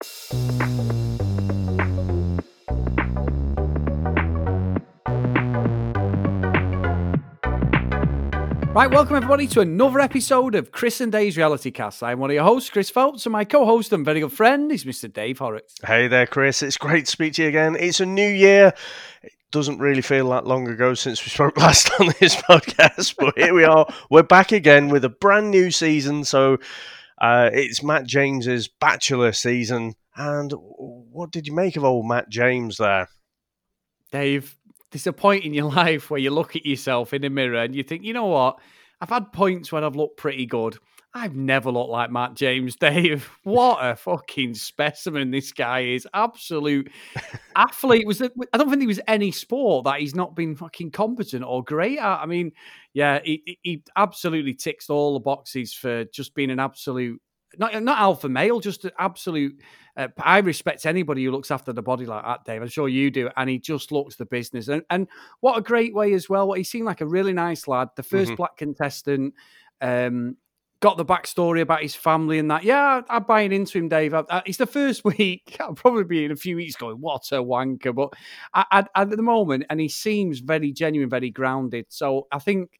[0.00, 0.12] Right,
[8.92, 12.04] welcome everybody to another episode of Chris and Dave's Reality Cast.
[12.04, 14.84] I'm one of your hosts, Chris Phelps, and my co-host and very good friend is
[14.84, 15.12] Mr.
[15.12, 15.74] Dave Horrocks.
[15.84, 16.62] Hey there, Chris.
[16.62, 17.74] It's great to speak to you again.
[17.74, 18.72] It's a new year.
[19.24, 23.36] It doesn't really feel that long ago since we spoke last on this podcast, but
[23.36, 23.92] here we are.
[24.10, 26.22] We're back again with a brand new season.
[26.22, 26.58] So
[27.20, 29.94] uh, it's Matt James's Bachelor season.
[30.16, 33.08] And what did you make of old Matt James there?
[34.10, 34.56] Dave,
[34.90, 37.74] there's a point in your life where you look at yourself in the mirror and
[37.74, 38.58] you think, you know what?
[39.00, 40.78] I've had points when I've looked pretty good.
[41.18, 43.28] I've never looked like Matt James, Dave.
[43.42, 46.06] What a fucking specimen this guy is.
[46.14, 46.90] Absolute
[47.56, 48.06] athlete.
[48.06, 51.64] Was I don't think there was any sport that he's not been fucking competent or
[51.64, 52.20] great at.
[52.20, 52.52] I mean,
[52.92, 57.20] yeah, he, he absolutely ticks all the boxes for just being an absolute
[57.56, 59.60] not not alpha male, just an absolute.
[59.96, 62.62] Uh, I respect anybody who looks after the body like that, Dave.
[62.62, 64.68] I'm sure you do, and he just looks the business.
[64.68, 65.08] And and
[65.40, 66.46] what a great way as well.
[66.46, 68.34] What he seemed like a really nice lad, the 1st mm-hmm.
[68.34, 69.34] black contestant.
[69.80, 70.36] Um,
[70.80, 72.64] got the backstory about his family and that.
[72.64, 74.14] Yeah, I'm buying into him, Dave.
[74.14, 75.56] I, I, it's the first week.
[75.60, 77.94] I'll probably be in a few weeks going, what a wanker.
[77.94, 78.14] But
[78.54, 81.86] I, at the moment, and he seems very genuine, very grounded.
[81.88, 82.78] So I think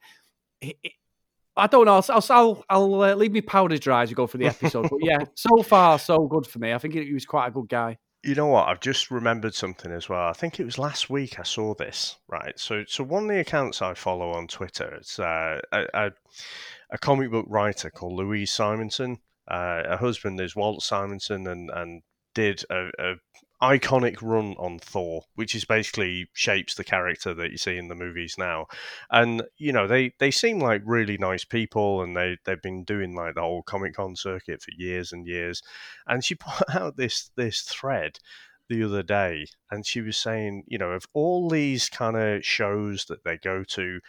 [1.58, 2.00] I don't know.
[2.08, 4.88] I'll I'll, I'll uh, leave me powder dry as you go for the episode.
[4.88, 6.72] but yeah, so far so good for me.
[6.72, 7.98] I think he was quite a good guy.
[8.24, 8.68] You know what?
[8.68, 10.28] I've just remembered something as well.
[10.28, 12.16] I think it was last week I saw this.
[12.28, 12.58] Right.
[12.58, 16.10] So so one of the accounts I follow on Twitter, it's uh, a, a,
[16.91, 19.19] a comic book writer called Louise Simonson.
[19.47, 22.03] Uh, her husband is Walt Simonson, and and
[22.34, 23.14] did a, a
[23.62, 27.95] iconic run on Thor, which is basically shapes the character that you see in the
[27.95, 28.67] movies now.
[29.11, 33.14] And you know, they they seem like really nice people, and they they've been doing
[33.14, 35.62] like the whole Comic Con circuit for years and years.
[36.06, 38.19] And she put out this this thread
[38.69, 43.06] the other day, and she was saying, you know, of all these kind of shows
[43.06, 44.00] that they go to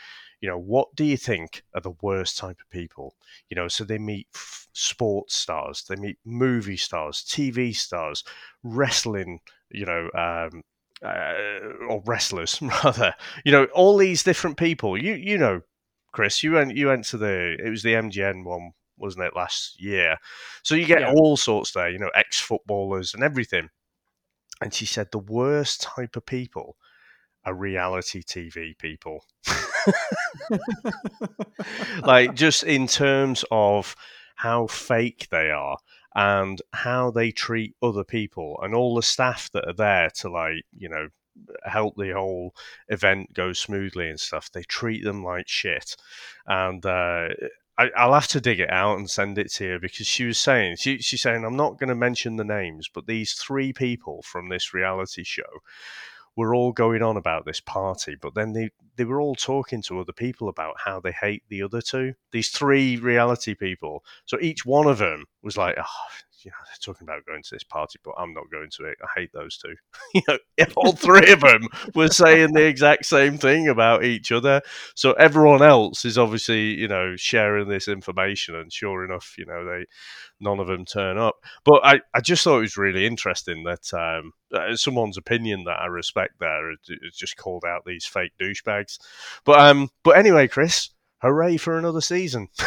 [0.41, 3.15] you know, what do you think are the worst type of people?
[3.49, 8.23] You know, so they meet f- sports stars, they meet movie stars, TV stars,
[8.63, 10.63] wrestling, you know, um,
[11.03, 13.13] uh, or wrestlers rather.
[13.43, 14.97] You know, all these different people.
[15.01, 15.61] You you know,
[16.11, 19.81] Chris, you went you went to the it was the MGN one, wasn't it, last
[19.81, 20.17] year?
[20.63, 21.13] So you get yeah.
[21.13, 21.89] all sorts there.
[21.89, 23.69] You know, ex footballers and everything.
[24.61, 26.75] And she said the worst type of people
[27.45, 29.23] are reality TV people.
[32.03, 33.95] like just in terms of
[34.35, 35.77] how fake they are
[36.15, 40.63] and how they treat other people and all the staff that are there to like
[40.77, 41.07] you know
[41.63, 42.53] help the whole
[42.89, 45.95] event go smoothly and stuff they treat them like shit
[46.47, 47.29] and uh,
[47.79, 50.37] I, will have to dig it out and send it to you because she was
[50.37, 54.21] saying she, she's saying I'm not going to mention the names, but these three people
[54.23, 55.61] from this reality show
[56.39, 59.99] were all going on about this party, but then they, they were all talking to
[59.99, 62.13] other people about how they hate the other two.
[62.31, 64.03] These three reality people.
[64.25, 65.83] So each one of them was like, oh,
[66.43, 68.97] you know, they're talking about going to this party, but I'm not going to it.
[69.01, 69.75] I hate those two.
[70.13, 70.37] you know,
[70.75, 74.61] all three of them were saying the exact same thing about each other.
[74.95, 79.65] So everyone else is obviously, you know, sharing this information, and sure enough, you know,
[79.65, 79.85] they
[80.39, 81.35] none of them turn up.
[81.65, 84.33] But I, I just thought it was really interesting that um,
[84.75, 88.99] someone's opinion that I respect there is just called out these fake douchebags.
[89.45, 90.89] But um, but anyway, Chris,
[91.21, 92.47] hooray for another season.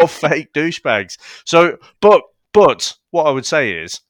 [0.00, 1.18] of fake douchebags.
[1.44, 2.22] So, but
[2.52, 4.00] but what I would say is,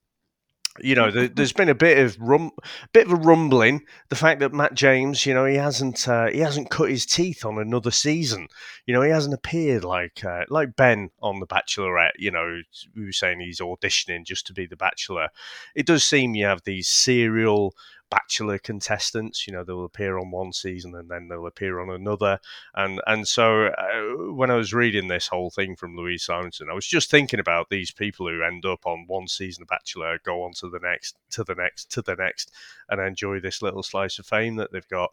[0.80, 2.50] you know, there's been a bit of rum,
[2.92, 3.82] bit of a rumbling.
[4.08, 7.44] The fact that Matt James, you know, he hasn't uh, he hasn't cut his teeth
[7.44, 8.48] on another season.
[8.86, 12.12] You know, he hasn't appeared like uh, like Ben on The Bachelorette.
[12.18, 12.62] You know,
[12.96, 15.28] were saying he's auditioning just to be the Bachelor.
[15.74, 17.74] It does seem you have these serial
[18.12, 19.46] bachelor contestants.
[19.46, 22.38] You know, they'll appear on one season and then they'll appear on another.
[22.74, 26.74] And and so uh, when I was reading this whole thing from Louise Simonson, I
[26.74, 30.44] was just thinking about these people who end up on one season of Bachelor, go
[30.44, 32.52] on to the next, to the next, to the next,
[32.90, 35.10] and enjoy this little slice of fame that they've got.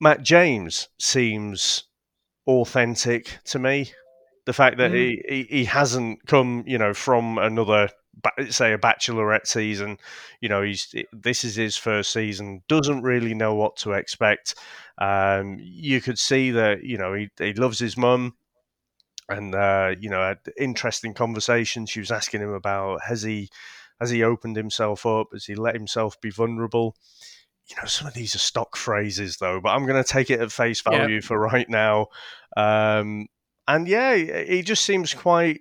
[0.00, 1.84] Matt James seems
[2.48, 3.92] authentic to me.
[4.44, 4.94] The fact that mm.
[4.94, 7.88] he, he, he hasn't come, you know, from another
[8.50, 9.98] say a bachelorette season.
[10.40, 14.54] You know he's this is his first season doesn't really know what to expect.
[14.98, 18.34] Um, you could see that you know he, he loves his mum.
[19.28, 21.86] And uh, you know had interesting conversation.
[21.86, 23.48] she was asking him about has he
[24.00, 25.28] has he opened himself up?
[25.32, 26.96] Has he let himself be vulnerable?
[27.70, 30.40] You know some of these are stock phrases though but i'm going to take it
[30.40, 32.08] at face value for right now.
[32.56, 33.28] Um,
[33.68, 35.60] and yeah he just seems quite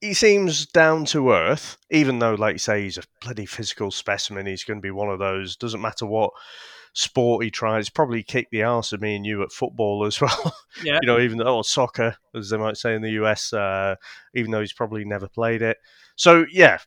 [0.00, 4.46] he seems down to earth, even though, like you say, he's a bloody physical specimen.
[4.46, 5.56] He's going to be one of those.
[5.56, 6.32] Doesn't matter what
[6.94, 7.90] sport he tries.
[7.90, 10.54] Probably kick the arse of me and you at football as well.
[10.82, 10.98] Yeah.
[11.02, 13.96] you know, even though or soccer, as they might say in the US, uh,
[14.34, 15.76] even though he's probably never played it.
[16.16, 16.78] So yeah,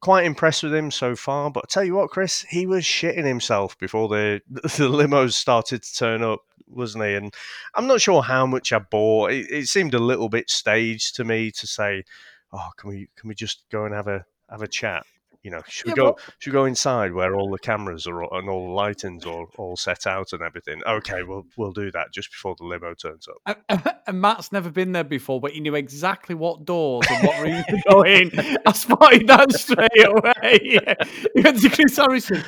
[0.00, 1.50] quite impressed with him so far.
[1.50, 5.82] But I tell you what, Chris, he was shitting himself before the the limos started
[5.82, 7.14] to turn up, wasn't he?
[7.14, 7.34] And
[7.74, 9.32] I'm not sure how much I bought.
[9.32, 12.04] It, it seemed a little bit staged to me to say,
[12.52, 15.04] "Oh, can we can we just go and have a have a chat?"
[15.42, 16.12] You know, should we Yeah, go?
[16.12, 19.24] but- Should we go inside where all the cameras are all- and all the lightings
[19.26, 20.82] are all set out and everything?
[20.86, 23.58] Okay, we'll we'll do that just before the limo turns up.
[23.68, 27.40] And, and Matt's never been there before, but he knew exactly what doors and what
[27.42, 28.30] rooms to go in.
[28.66, 30.60] I spotted that straight away.
[30.62, 30.94] Yeah.
[31.34, 32.44] He went to Chris Harrison.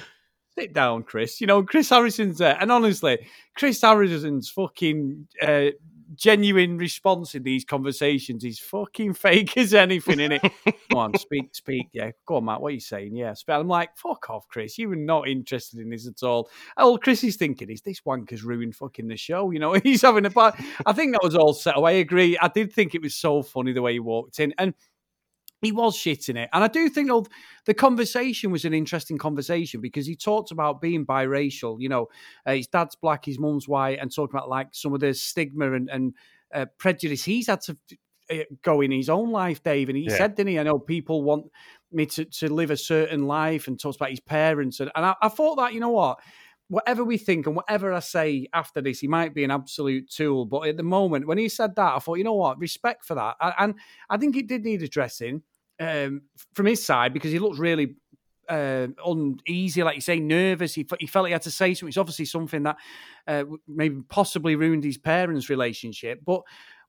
[0.59, 1.41] Sit down, Chris.
[1.41, 2.59] You know, Chris Harrison's there.
[2.61, 5.69] And honestly, Chris Harrison's fucking uh,
[6.15, 10.43] genuine response in these conversations is fucking fake as anything, in it.
[10.43, 11.89] Come on, speak, speak.
[11.93, 12.61] Yeah, go on, Matt.
[12.61, 13.17] What are you saying?
[13.17, 13.61] Yeah, spell.
[13.61, 14.79] I'm like, fuck off, Chris.
[14.79, 16.49] You were not interested in this at all.
[16.77, 19.51] All Chris is thinking is this wanker's ruined fucking the show.
[19.51, 20.55] You know, he's having a bad.
[20.87, 21.93] I think that was all set away.
[21.93, 22.39] I agree.
[22.39, 24.75] I did think it was so funny the way he walked in, and
[25.63, 26.51] he was shitting it.
[26.53, 27.25] And I do think though,
[27.65, 31.77] the conversation was an interesting conversation because he talked about being biracial.
[31.81, 32.09] You know,
[32.45, 35.73] uh, his dad's black, his mum's white, and talking about like some of the stigma
[35.73, 36.15] and, and
[36.53, 37.77] uh, prejudice he's had to
[38.31, 39.89] uh, go in his own life, Dave.
[39.89, 40.17] And he Yeah.
[40.17, 40.59] said, didn't he?
[40.59, 41.47] I know people want
[41.91, 44.81] me to, to live a certain life and talks about his parents.
[44.81, 46.19] And, and I, I thought that, you know what?
[46.69, 50.47] Whatever we think and whatever I say after this, he might be an absolute tool.
[50.47, 52.59] But at the moment, when he said that, I thought, you know what?
[52.59, 53.37] Respect for that.
[53.59, 53.75] And
[54.09, 55.43] I think it did need addressing
[55.83, 56.23] um,
[56.55, 57.97] from his side because he looked really
[58.49, 60.75] uh, uneasy, like you say, nervous.
[60.75, 61.89] He, he felt he had to say something.
[61.89, 62.77] It's obviously something that
[63.27, 66.21] uh, maybe possibly ruined his parents' relationship.
[66.25, 66.43] But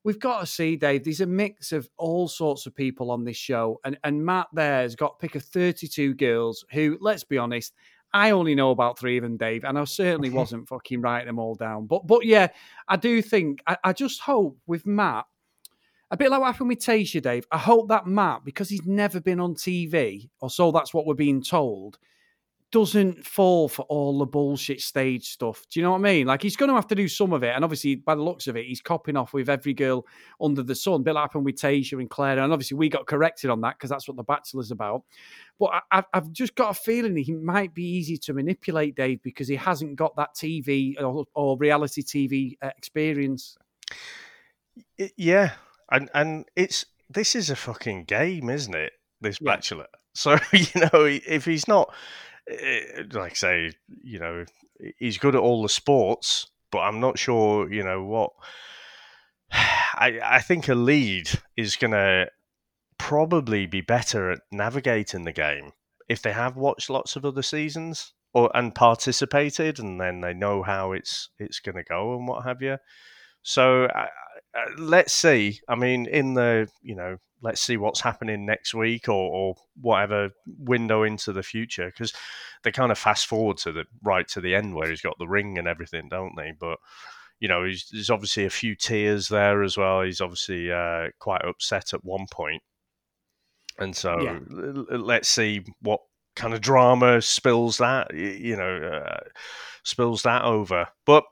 [0.04, 3.38] we've got to see, Dave, there's a mix of all sorts of people on this
[3.38, 3.80] show.
[3.84, 7.74] And, and Matt there has got pick of 32 girls who, let's be honest,
[8.16, 11.40] I only know about three of them, Dave, and I certainly wasn't fucking writing them
[11.40, 11.88] all down.
[11.88, 12.50] But but yeah,
[12.88, 15.26] I do think I, I just hope with Matt,
[16.14, 17.48] a bit like what happened with Tayshia, Dave.
[17.52, 21.16] I hope that Matt, because he's never been on TV, or so that's what we're
[21.16, 21.98] being told,
[22.72, 25.66] doesn't fall for all the bullshit stage stuff.
[25.72, 26.28] Do you know what I mean?
[26.28, 28.48] Like he's going to have to do some of it, and obviously, by the looks
[28.48, 30.06] of it, he's copping off with every girl
[30.40, 31.02] under the sun.
[31.04, 34.08] Like happened with Tayshia and Clare, and obviously we got corrected on that because that's
[34.08, 35.02] what the Bachelor's about.
[35.60, 39.24] But I, I've- I've just got a feeling he might be easy to manipulate, Dave,
[39.24, 43.58] because he hasn't got that TV or, or reality TV uh, experience.
[45.18, 45.52] Yeah,
[45.94, 48.94] and and it's this is a fucking game, isn't it?
[49.22, 49.56] This Yeah.
[49.56, 49.88] Bachelor.
[50.16, 51.92] So you know, if he's not,
[53.14, 53.72] like say,
[54.04, 54.46] you know,
[55.00, 58.30] he's good at all the sports, but I'm not sure, you know, what.
[59.52, 62.28] I I think a lead is gonna
[63.00, 65.72] probably be better at navigating the game
[66.08, 70.62] if they have watched lots of other seasons or and participated, and then they know
[70.62, 72.78] how it's it's gonna go and what have you.
[73.42, 74.10] So I,
[74.56, 75.60] uh, let's see.
[75.68, 80.30] I mean, in the you know, let's see what's happening next week or, or whatever
[80.60, 82.14] window into the future because
[82.64, 85.28] they kind of fast forward to the right to the end where he's got the
[85.28, 86.54] ring and everything, don't they?
[86.58, 86.80] But
[87.40, 90.02] you know, he's, there's obviously a few tears there as well.
[90.02, 92.64] He's obviously uh, quite upset at one point,
[93.80, 94.40] and so Yeah.
[94.98, 96.00] let's see what
[96.36, 99.20] kind of drama spills that you know uh,
[99.84, 100.88] spills that over.
[101.06, 101.26] But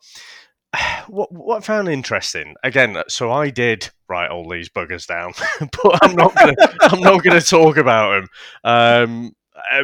[1.07, 3.01] what what I found interesting again.
[3.07, 7.41] So I did write all these buggers down, but I'm not gonna I'm not gonna
[7.41, 8.27] talk about them.
[8.63, 9.35] Um,
[9.71, 9.83] uh,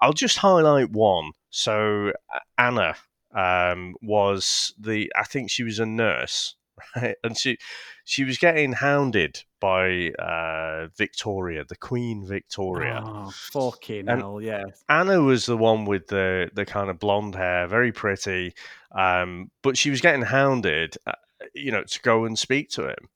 [0.00, 1.32] I'll just highlight one.
[1.50, 2.96] So uh, Anna
[3.34, 6.54] um, was the I think she was a nurse,
[6.96, 7.16] right?
[7.24, 7.58] And she
[8.04, 13.02] she was getting hounded by uh, Victoria, the Queen Victoria.
[13.04, 14.64] Oh, fucking And- hell, yeah.
[14.88, 18.54] Anna was the one with the the kind of blonde hair, very pretty,
[18.92, 21.12] um, but she was getting hounded, uh,
[21.54, 23.08] you know, to go and speak to him.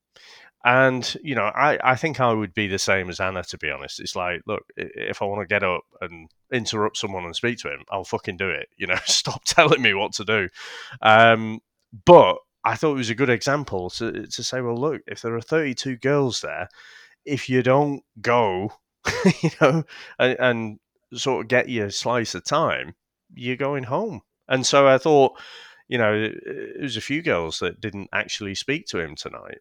[0.63, 3.43] And you know, I, I think I would be the same as Anna.
[3.43, 7.23] To be honest, it's like, look, if I want to get up and interrupt someone
[7.25, 8.69] and speak to him, I'll fucking do it.
[8.75, 10.49] You know, stop telling me what to do.
[11.03, 11.59] Um,
[12.05, 15.35] but I thought it was a good example to to say, well, look, if there
[15.35, 16.67] are thirty two girls there,
[17.23, 18.73] if you don't go,
[19.41, 19.83] you know,
[20.19, 20.79] and, and
[21.13, 22.95] sort of get your slice of time,
[23.33, 24.21] you're going home.
[24.47, 25.39] And so I thought,
[25.87, 29.59] you know, there was a few girls that didn't actually speak to him tonight.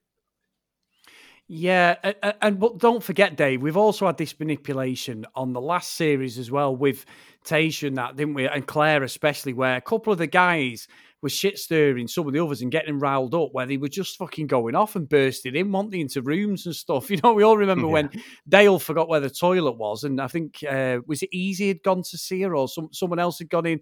[1.46, 1.96] Yeah,
[2.40, 6.50] and but don't forget, Dave, we've also had this manipulation on the last series as
[6.50, 7.04] well with
[7.44, 8.49] Tayshia and that, didn't we?
[8.49, 10.88] And Clare especially, where a couple of the guys
[11.25, 14.19] was shit stirring some of the others and getting riled up where they were just
[14.19, 17.11] fucking going off and bursting in, wanting into rooms and stuff.
[17.14, 17.93] You know, we all remember yeah.
[17.93, 18.11] when
[18.49, 22.02] Dale forgot where the toilet was, and I think uh, was it Easy had gone
[22.02, 23.81] to see her or some someone else had gone in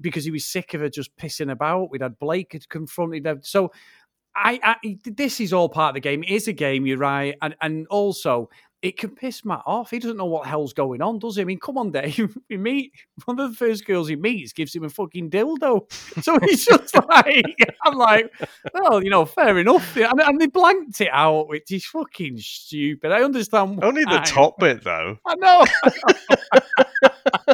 [0.00, 1.90] because he was sick of her just pissing about.
[1.90, 3.38] We'd had Blake had confronted her.
[3.42, 3.72] So
[4.36, 6.22] I, I, this is all part of the game.
[6.24, 8.50] It is a game, you're right, and and also
[8.84, 9.90] it can piss Matt off.
[9.90, 11.42] He doesn't know what the hell's going on, does he?
[11.42, 12.36] I mean, come on, Dave.
[12.50, 12.92] We meet
[13.24, 15.90] one of the first girls he meets gives him a fucking dildo,
[16.22, 18.30] so he's just like, I'm like,
[18.74, 19.96] well, you know, fair enough.
[19.96, 23.10] And, and they blanked it out, which is fucking stupid.
[23.10, 23.82] I understand.
[23.82, 25.18] Only the top bit, though.
[25.26, 25.64] I know.
[27.24, 27.53] I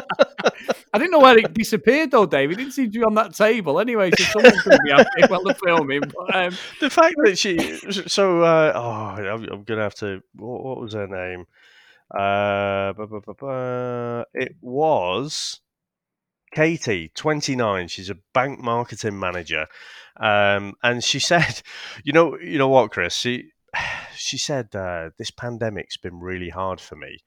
[0.97, 2.51] didn't know where it disappeared though, Dave.
[2.51, 5.23] It didn't seem to be on that table anyway, so someone's going to be happy
[5.27, 6.01] while they're filming.
[6.01, 6.57] But, um...
[6.81, 10.21] The fact that she, so uh, oh, I'm, I'm going to have to.
[10.35, 11.45] What, what, was her name?
[12.13, 12.93] Uh,
[14.33, 15.61] it was
[16.53, 17.87] Katie, 29.
[17.87, 19.67] She's a bank marketing manager,
[20.17, 21.61] um, and she said,
[22.03, 23.15] "You know, you know what, Chris?
[23.15, 23.51] She
[24.15, 27.19] she said uh, this pandemic's been really hard for me."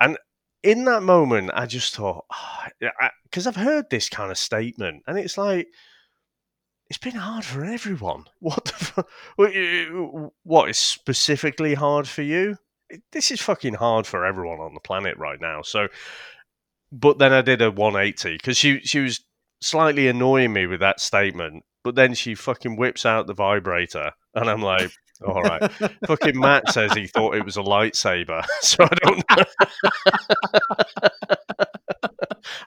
[0.00, 0.18] And
[0.62, 2.68] in that moment, I just thought, ah,
[3.24, 5.68] because oh, I've heard this kind of statement, and it's like,
[6.88, 8.24] it's been hard for everyone.
[8.40, 12.56] What the what is specifically hard for you?
[13.12, 15.60] This is fucking hard for everyone on the planet right now.
[15.62, 15.88] So,
[16.90, 19.20] but then I did a 180 because she she was
[19.60, 24.48] slightly annoying me with that statement, but then she fucking whips out the vibrator, and
[24.48, 24.90] I'm like,
[25.26, 25.70] all right.
[26.06, 29.44] Fucking Matt says he thought it was a lightsaber, so I don't know.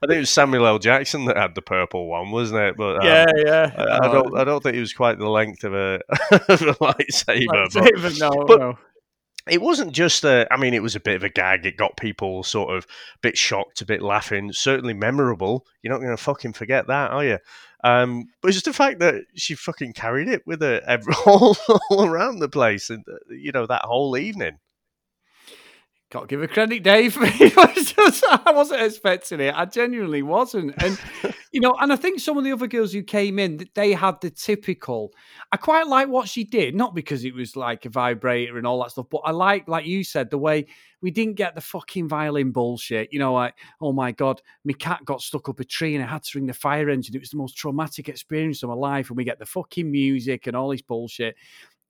[0.03, 0.79] I think it was Samuel L.
[0.79, 2.77] Jackson that had the purple one, wasn't it?
[2.77, 3.72] But um, yeah, yeah.
[3.77, 4.38] I, I, don't.
[4.38, 6.00] I don't think it was quite the length of a,
[6.31, 7.67] of a lightsaber.
[7.70, 8.77] lightsaber but, no, but no.
[9.48, 10.48] It wasn't just a.
[10.52, 11.66] I mean, it was a bit of a gag.
[11.66, 14.54] It got people sort of a bit shocked, a bit laughing.
[14.54, 15.66] Certainly memorable.
[15.82, 17.40] You're not going to fucking forget that, are you?
[17.84, 21.58] Um, but just the fact that she fucking carried it with her every, all,
[21.90, 24.60] all around the place, and uh, you know that whole evening.
[26.12, 27.18] To give her credit, Dave.
[27.22, 29.56] I wasn't expecting it.
[29.56, 30.74] I genuinely wasn't.
[30.84, 31.00] And,
[31.51, 34.22] you know, and I think some of the other girls who came in, they had
[34.22, 35.13] the typical.
[35.51, 38.81] I quite like what she did, not because it was like a vibrator and all
[38.81, 40.67] that stuff, but I like, like you said, the way
[41.01, 43.10] we didn't get the fucking violin bullshit.
[43.12, 46.08] You know, like, oh my God, my cat got stuck up a tree and I
[46.08, 47.15] had to ring the fire engine.
[47.15, 49.10] It was the most traumatic experience of my life.
[49.10, 51.36] And we get the fucking music and all this bullshit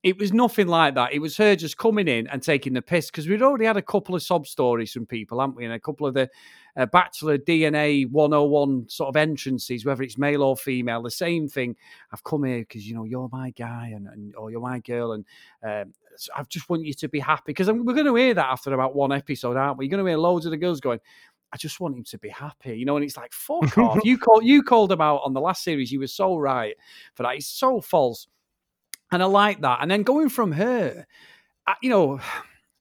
[0.03, 1.13] it was nothing like that.
[1.13, 3.83] It was her just coming in and taking the piss because we'd already had a
[3.83, 5.65] couple of sob stories from people, haven't we?
[5.65, 6.27] And a couple of the
[6.75, 11.75] uh, Bachelor DNA 101 sort of entrances, whether it's male or female, the same thing.
[12.11, 15.11] I've come here because, you know, you're my guy and, and or you're my girl.
[15.11, 15.25] And
[15.63, 18.49] um, so I just want you to be happy because we're going to hear that
[18.49, 19.85] after about one episode, aren't we?
[19.85, 20.99] You're going to hear loads of the girls going,
[21.53, 22.95] I just want him to be happy, you know.
[22.95, 23.99] And it's like, fuck off.
[24.03, 25.91] You called you called him out on the last series.
[25.91, 26.75] You were so right
[27.13, 27.35] for that.
[27.35, 28.27] It's so false.
[29.11, 29.79] And I like that.
[29.81, 31.05] And then going from her,
[31.81, 32.19] you know,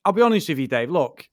[0.05, 0.91] I'll be honest with you, Dave.
[0.91, 1.29] Look,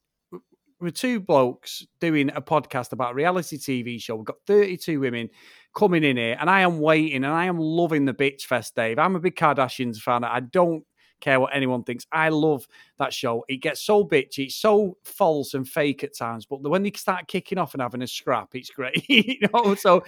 [0.80, 4.16] we're two blokes doing a podcast about a reality TV show.
[4.16, 5.30] We've got 32 women
[5.76, 9.00] coming in here, and I am waiting and I am loving the bitch fest, Dave.
[9.00, 10.24] I'm a big Kardashians fan.
[10.24, 10.84] I don't
[11.20, 12.06] care what anyone thinks.
[12.12, 12.68] I love
[13.00, 13.44] that show.
[13.48, 17.28] It gets so bitchy, it's so false and fake at times, but when they start
[17.28, 19.04] kicking off and having a scrap, it's great.
[19.10, 20.04] you know, so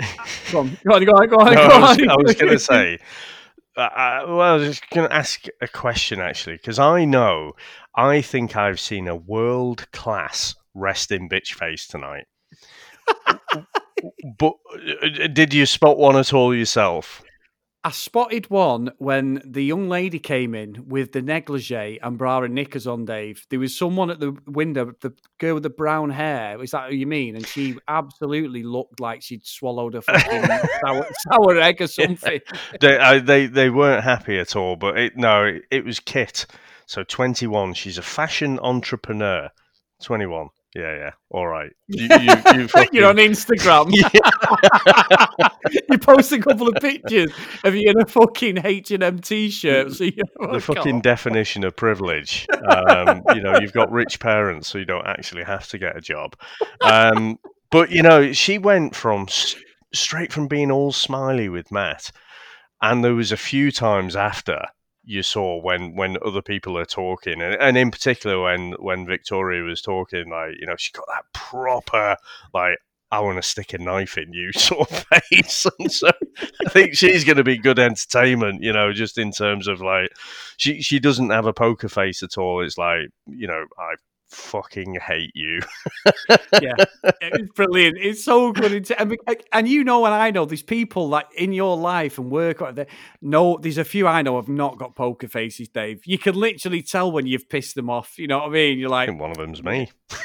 [0.52, 1.54] go on, go on, go on, go on.
[1.54, 2.10] Go on.
[2.10, 2.98] I was, was going to say
[3.76, 7.52] I, well, I was just going to ask a question actually, because I know,
[7.94, 12.26] I think I've seen a world class resting bitch face tonight.
[14.38, 14.52] but
[15.02, 17.22] uh, did you spot one at all yourself?
[17.86, 22.54] I spotted one when the young lady came in with the negligee and bra and
[22.54, 23.44] knickers on, Dave.
[23.50, 26.62] There was someone at the window, the girl with the brown hair.
[26.62, 27.36] Is that who you mean?
[27.36, 30.46] And she absolutely looked like she'd swallowed a fucking
[30.86, 32.40] sour, sour, egg or something.
[32.80, 36.46] They, I, they, they weren't happy at all, but it, no, it, it was Kit.
[36.86, 37.74] So 21.
[37.74, 39.50] She's a fashion entrepreneur.
[40.02, 40.48] 21.
[40.74, 41.10] Yeah, yeah.
[41.30, 41.70] All right.
[41.86, 43.92] You, you, you are on Instagram.
[45.90, 47.30] you post a couple of pictures
[47.62, 49.92] of you in a fucking H and M t-shirt.
[49.92, 52.46] So you the fucking definition of privilege.
[52.68, 56.00] Um, you know, you've got rich parents, so you don't actually have to get a
[56.00, 56.36] job.
[56.80, 57.38] Um,
[57.70, 59.28] but you know, she went from
[59.92, 62.10] straight from being all smiley with Matt,
[62.82, 64.64] and there was a few times after
[65.04, 69.62] you saw when when other people are talking and, and in particular when when victoria
[69.62, 72.16] was talking like you know she got that proper
[72.52, 72.78] like
[73.14, 75.66] I want to stick a knife in you sort of face.
[75.78, 76.10] And so
[76.66, 80.10] I think she's going to be good entertainment, you know, just in terms of like,
[80.56, 82.64] she, she doesn't have a poker face at all.
[82.64, 83.94] It's like, you know, I
[84.34, 85.60] fucking hate you.
[86.60, 86.74] yeah,
[87.20, 87.96] it's brilliant.
[88.00, 88.90] It's so good.
[88.98, 89.16] And,
[89.52, 92.62] and you know, and I know there's people like in your life and work.
[93.22, 96.02] No, there's a few I know have not got poker faces, Dave.
[96.04, 98.18] You can literally tell when you've pissed them off.
[98.18, 98.78] You know what I mean?
[98.78, 99.90] You're like, one of them's me.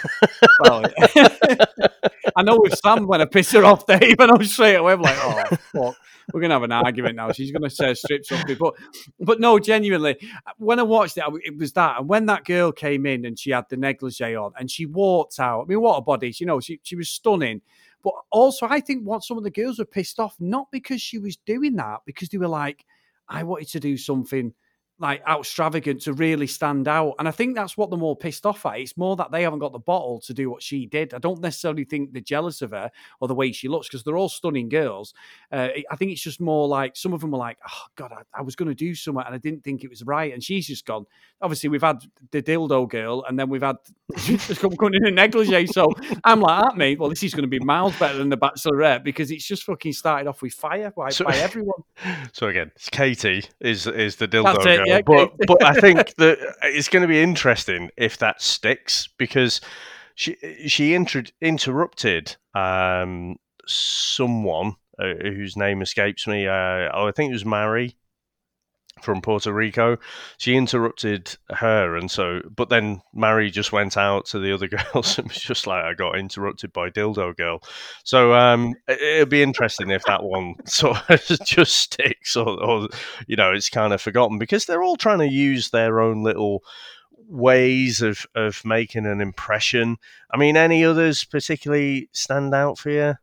[0.61, 0.83] Well,
[2.35, 5.01] I know with Sam when I piss her off, Dave, and I'm straight away I'm
[5.01, 5.95] like, oh fuck,
[6.33, 7.31] we're gonna have an argument now.
[7.31, 8.75] She's gonna say strip something, but
[9.19, 10.17] but no, genuinely,
[10.57, 13.51] when I watched it, it was that, and when that girl came in and she
[13.51, 15.63] had the negligee on and she walked out.
[15.63, 16.33] I mean, what a body!
[16.37, 17.61] You know, she she was stunning.
[18.01, 21.19] But also, I think what some of the girls were pissed off, not because she
[21.19, 22.85] was doing that, because they were like,
[23.27, 24.53] I wanted to do something
[24.99, 27.15] like extravagant to really stand out.
[27.19, 28.79] And I think that's what they're more pissed off at.
[28.79, 31.13] It's more that they haven't got the bottle to do what she did.
[31.13, 32.91] I don't necessarily think they're jealous of her
[33.21, 35.13] or the way she looks because they're all stunning girls.
[35.51, 38.39] Uh, I think it's just more like some of them were like, oh, God, I,
[38.39, 40.33] I was going to do something and I didn't think it was right.
[40.33, 41.05] And she's just gone.
[41.41, 43.77] Obviously, we've had the dildo girl and then we've had
[44.17, 45.67] just come coming in a negligee.
[45.67, 45.87] So
[46.25, 49.03] I'm like, at me, well, this is going to be miles better than the Bachelorette
[49.03, 51.83] because it's just fucking started off with fire by, so, by everyone.
[52.33, 56.89] So again, Katie is is the dildo girl yeah, but but I think that it's
[56.89, 59.61] going to be interesting if that sticks because
[60.15, 60.35] she
[60.67, 66.47] she inter- interrupted um, someone uh, whose name escapes me.
[66.47, 67.95] Uh, oh, I think it was Mary
[68.99, 69.97] from Puerto Rico.
[70.37, 75.17] She interrupted her, and so, but then Mary just went out to the other girls
[75.17, 77.61] and was just like, I got interrupted by Dildo Girl.
[78.03, 82.87] So um, it'll be interesting if that one sort of just sticks or, or,
[83.27, 86.63] you know, it's kind of forgotten because they're all trying to use their own little
[87.27, 89.97] ways of, of making an impression.
[90.31, 93.15] I mean, any others particularly stand out for you?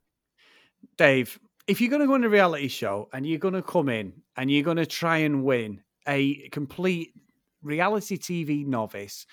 [0.96, 3.88] Dave, if you're going to go on a reality show and you're going to come
[3.88, 7.12] in and you're going to try and win a complete
[7.62, 9.26] reality TV novice,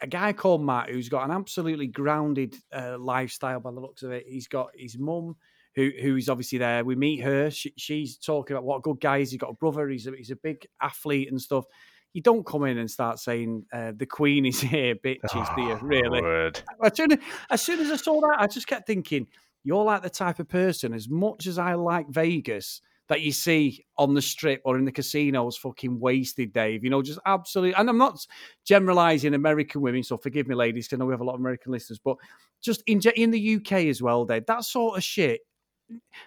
[0.00, 4.12] a guy called Matt who's got an absolutely grounded uh, lifestyle by the looks of
[4.12, 4.24] it.
[4.26, 5.36] He's got his mum
[5.74, 6.84] who who is obviously there.
[6.84, 7.50] We meet her.
[7.50, 9.30] She, she's talking about what a good guy is.
[9.30, 9.88] He's got a brother.
[9.88, 11.66] He's a, he's a big athlete and stuff.
[12.14, 15.18] You don't come in and start saying uh, the Queen is here, bitches.
[15.34, 16.52] Oh, do you really?
[16.82, 17.18] As soon as,
[17.50, 19.26] as soon as I saw that, I just kept thinking
[19.68, 23.84] you're like the type of person, as much as I like Vegas, that you see
[23.98, 26.82] on the strip or in the casinos fucking wasted, Dave.
[26.82, 27.74] You know, just absolutely.
[27.74, 28.18] And I'm not
[28.64, 31.40] generalizing American women, so forgive me, ladies, because I know we have a lot of
[31.40, 32.16] American listeners, but
[32.62, 35.42] just in, in the UK as well, Dave, that sort of shit.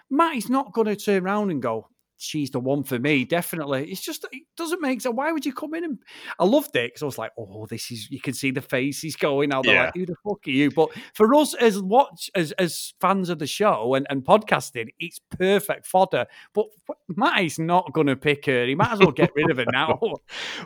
[0.08, 1.88] Matt is not going to turn around and go,
[2.22, 3.90] she's the one for me, definitely.
[3.90, 5.14] It's just it doesn't make sense.
[5.14, 5.98] Why would you come in and
[6.38, 9.00] I loved it because I was like, oh, this is you can see the face
[9.00, 9.64] he's going out.
[9.64, 9.84] They're yeah.
[9.86, 10.70] like, who the fuck are you?
[10.70, 15.20] But for us as watch as as fans of the show and, and podcasting, it's
[15.30, 16.26] perfect fodder.
[16.54, 16.66] But
[17.08, 18.66] Matt is not gonna pick her.
[18.66, 19.98] He might as well get rid of her now.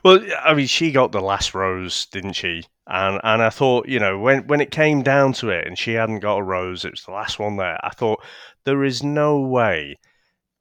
[0.05, 2.65] well, I mean, she got the last rose, didn't she?
[2.87, 5.95] And and I thought, you know, when when it came down to it and she
[5.95, 7.79] hadn't got a rose, it was the last one there.
[7.85, 8.23] I thought
[8.65, 9.97] there is no way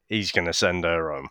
[0.07, 1.29] he's going to send her home.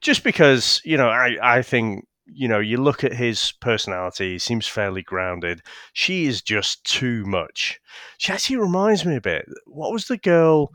[0.00, 4.38] Just because, you know, I, I think, you know, you look at his personality, he
[4.38, 5.62] seems fairly grounded.
[5.92, 7.80] She is just too much.
[8.18, 9.46] She actually reminds me a bit.
[9.66, 10.70] What was the girl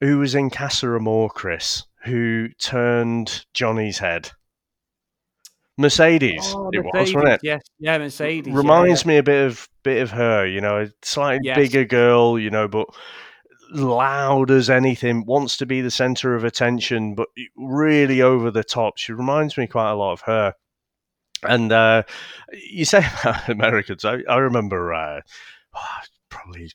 [0.00, 4.30] who was in Casa Amor, Chris, who turned Johnny's head?
[5.78, 7.40] Mercedes, oh, it Mercedes, was, wasn't it?
[7.42, 8.54] Yes, yeah, Mercedes.
[8.54, 11.56] Reminds yeah, me a bit of bit of her, you know, a slightly yes.
[11.56, 12.88] bigger girl, you know, but
[13.70, 18.98] loud as anything, wants to be the center of attention, but really over the top.
[18.98, 20.54] She reminds me quite a lot of her.
[21.42, 22.04] And uh,
[22.52, 25.20] you say about Americans, I, I remember uh,
[26.28, 26.70] probably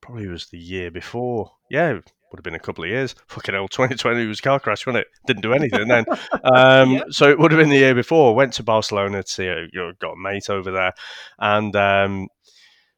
[0.00, 1.50] probably was the year before.
[1.70, 1.98] Yeah,
[2.30, 3.14] would have been a couple of years.
[3.28, 5.08] Fucking hell, 2020 was car crash, wasn't it?
[5.26, 6.04] Didn't do anything then.
[6.44, 7.02] Um, yeah.
[7.10, 8.34] So it would have been the year before.
[8.34, 9.66] Went to Barcelona to see a,
[10.00, 10.92] got a mate over there.
[11.38, 12.28] And um,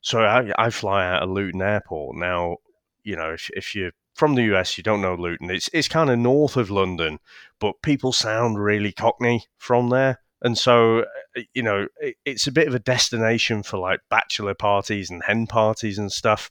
[0.01, 2.17] so I, I, fly out of Luton Airport.
[2.17, 2.57] Now,
[3.09, 5.51] you know, if, if you're from the US, you don't know Luton.
[5.51, 7.19] It's it's kind of north of London,
[7.59, 11.01] but people sound really Cockney from there, and so
[11.37, 15.23] uh, you know it, it's a bit of a destination for like bachelor parties and
[15.25, 16.51] hen parties and stuff.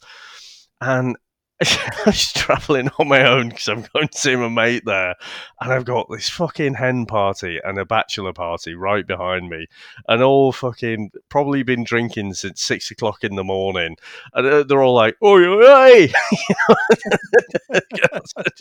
[0.81, 1.15] And
[1.63, 5.15] I was traveling on my own because I'm going to see my mate there,
[5.59, 9.65] and I've got this fucking hen party and a bachelor party right behind me,
[10.07, 13.97] and all fucking probably been drinking since six o'clock in the morning,
[14.35, 15.39] and they're all like, "Oh,
[15.89, 16.13] hey!"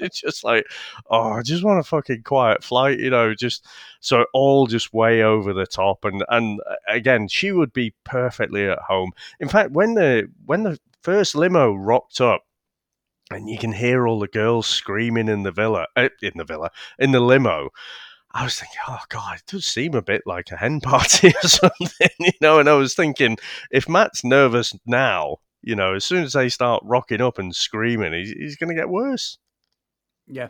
[0.01, 0.65] it's just like,
[1.11, 3.67] oh, I just want a fucking quiet flight, you know, just
[4.01, 8.67] so all just way over the top, and and uh, again, she would be perfectly
[8.67, 9.13] at home.
[9.39, 12.43] In fact, when the when the first limo rocked up
[13.31, 16.71] and you can hear all the girls screaming in the villa, uh, in the villa,
[16.99, 17.71] in the limo.
[18.33, 21.49] I was thinking, oh god, it does seem a bit like a hen party or
[21.49, 22.59] something, you know.
[22.59, 23.39] And I was thinking,
[23.71, 28.13] if Matt's nervous now, you know, as soon as they start rocking up and screaming,
[28.13, 29.39] he's, he's going to get worse.
[30.27, 30.49] Yeah.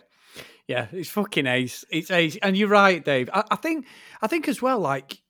[0.67, 1.85] Yeah, it's fucking ace.
[1.91, 3.31] It's ace, and you're right, Dave.
[3.33, 3.87] I, I think,
[4.21, 4.81] I think as well.
[4.81, 5.23] Like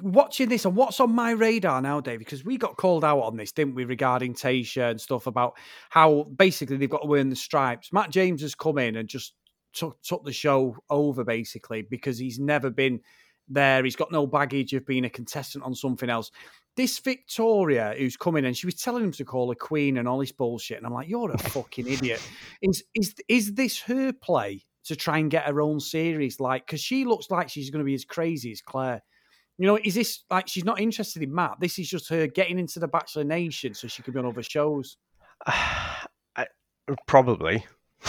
[0.00, 3.36] watching this and what's on my radar now, Dave, because we got called out on
[3.36, 5.54] this, didn't we, regarding Tayshia and stuff about
[5.90, 7.92] how basically they've got to earn the stripes.
[7.92, 9.34] Matt James has come in and just
[9.72, 13.00] took, took the show over basically because he's never been
[13.48, 13.82] there.
[13.82, 16.30] He's got no baggage of being a contestant on something else.
[16.76, 20.18] This Victoria who's coming in, she was telling him to call her queen and all
[20.18, 22.22] this bullshit, and I'm like, "You're a fucking idiot."
[22.62, 26.38] Is is is this her play to try and get her own series?
[26.38, 29.02] Like, because she looks like she's going to be as crazy as Clare.
[29.58, 31.56] You know, is this like she's not interested in Matt?
[31.60, 34.42] This is just her getting into the Bachelor Nation so she could be on other
[34.42, 34.96] shows.
[35.46, 36.46] I,
[37.06, 37.66] probably.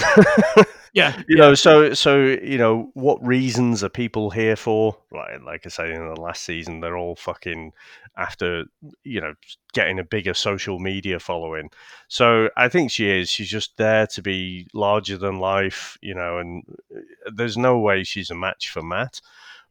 [0.93, 1.37] yeah, you yeah.
[1.37, 4.95] know, so so you know, what reasons are people here for?
[5.11, 7.71] Like, like I say in the last season, they're all fucking
[8.15, 8.65] after
[9.03, 9.33] you know
[9.73, 11.69] getting a bigger social media following.
[12.07, 13.29] So I think she is.
[13.29, 16.63] She's just there to be larger than life, you know, and
[16.95, 19.21] uh, there's no way she's a match for Matt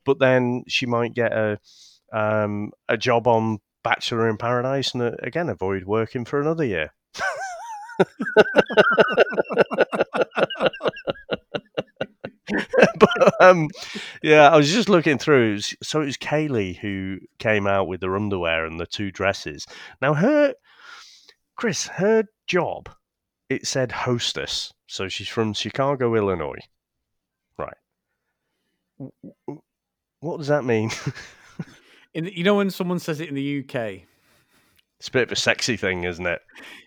[0.08, 1.58] but then she might get a
[2.14, 6.94] um, a job on Bachelor in Paradise and uh, again avoid working for another year.
[12.98, 13.68] but um,
[14.22, 15.60] yeah, I was just looking through.
[15.82, 19.66] So it was Kaylee who came out with her underwear and the two dresses.
[20.00, 20.54] Now her,
[21.54, 22.88] Chris, her job,
[23.50, 24.72] it said hostess.
[24.86, 26.60] So she's from Chicago, Illinois.
[27.58, 27.76] Right.
[30.20, 30.90] What does that mean?
[32.14, 34.02] in, you know when someone says it in the UK,
[34.98, 36.40] it's a bit of a sexy thing, isn't it?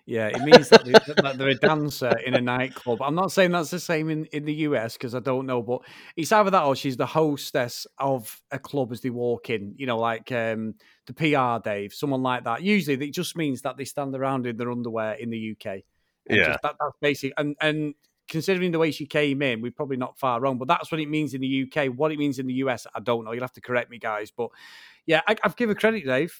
[0.05, 3.01] Yeah, it means that, they, that they're a dancer in a nightclub.
[3.01, 5.81] I'm not saying that's the same in, in the US because I don't know, but
[6.17, 9.75] it's either that or she's the hostess of a club as they walk in.
[9.77, 12.61] You know, like um, the PR Dave, someone like that.
[12.63, 15.83] Usually, it just means that they stand around in their underwear in the UK.
[16.29, 17.31] Yeah, that, that's basic.
[17.37, 17.95] And and
[18.31, 20.57] considering the way she came in, we're probably not far wrong.
[20.57, 21.87] But that's what it means in the UK.
[21.87, 23.33] What it means in the US, I don't know.
[23.33, 24.31] You'll have to correct me, guys.
[24.31, 24.49] But
[25.05, 26.39] yeah, I, I've given credit, Dave.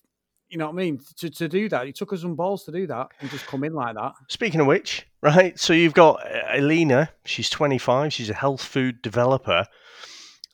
[0.50, 1.02] You know what I mean?
[1.18, 3.64] To, to do that, it took us some balls to do that and just come
[3.66, 4.14] in like that.
[4.30, 5.60] Speaking of which, right?
[5.60, 7.10] So you've got uh, Elena.
[7.26, 8.12] She's 25.
[8.14, 9.66] She's a health food developer,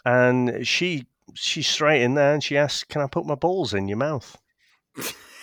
[0.06, 3.88] and she she's straight in there and she asks, "Can I put my balls in
[3.88, 4.38] your mouth?"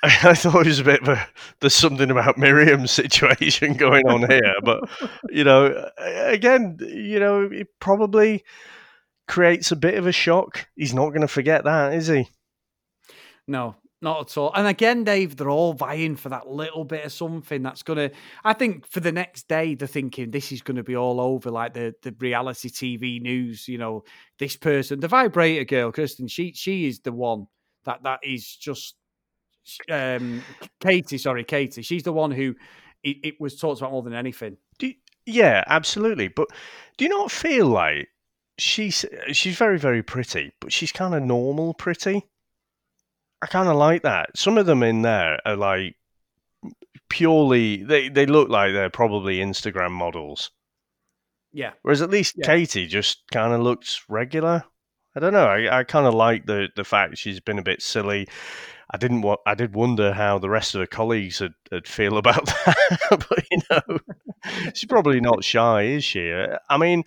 [0.02, 1.28] I thought it was a bit of a
[1.60, 4.88] there's something about Miriam's situation going on here, but
[5.28, 8.44] you know, again, you know, it probably
[9.26, 10.68] creates a bit of a shock.
[10.76, 12.28] He's not going to forget that, is he?
[13.48, 14.52] No, not at all.
[14.54, 18.16] And again, Dave, they're all vying for that little bit of something that's going to.
[18.44, 21.50] I think for the next day, they're thinking this is going to be all over,
[21.50, 23.66] like the the reality TV news.
[23.66, 24.04] You know,
[24.38, 26.28] this person, the vibrator girl, Kirsten.
[26.28, 27.46] She she is the one
[27.84, 28.94] that that is just
[29.90, 30.42] um,
[30.80, 31.82] Katie, sorry, Katie.
[31.82, 32.54] She's the one who
[33.02, 34.56] it, it was talked about more than anything.
[34.80, 34.94] You,
[35.26, 36.28] yeah, absolutely.
[36.28, 36.48] But
[36.96, 38.08] do you not feel like
[38.58, 42.26] she's she's very very pretty, but she's kind of normal pretty?
[43.40, 44.36] I kind of like that.
[44.36, 45.96] Some of them in there are like
[47.08, 50.50] purely they they look like they're probably Instagram models.
[51.52, 51.72] Yeah.
[51.82, 52.46] Whereas at least yeah.
[52.46, 54.64] Katie just kind of looks regular.
[55.14, 55.46] I don't know.
[55.46, 58.28] I, I kind of like the the fact she's been a bit silly.
[58.90, 59.40] I didn't want.
[59.46, 63.26] I did wonder how the rest of the colleagues would, would feel about that.
[63.28, 63.98] but you know,
[64.74, 66.32] she's probably not shy, is she?
[66.70, 67.04] I mean,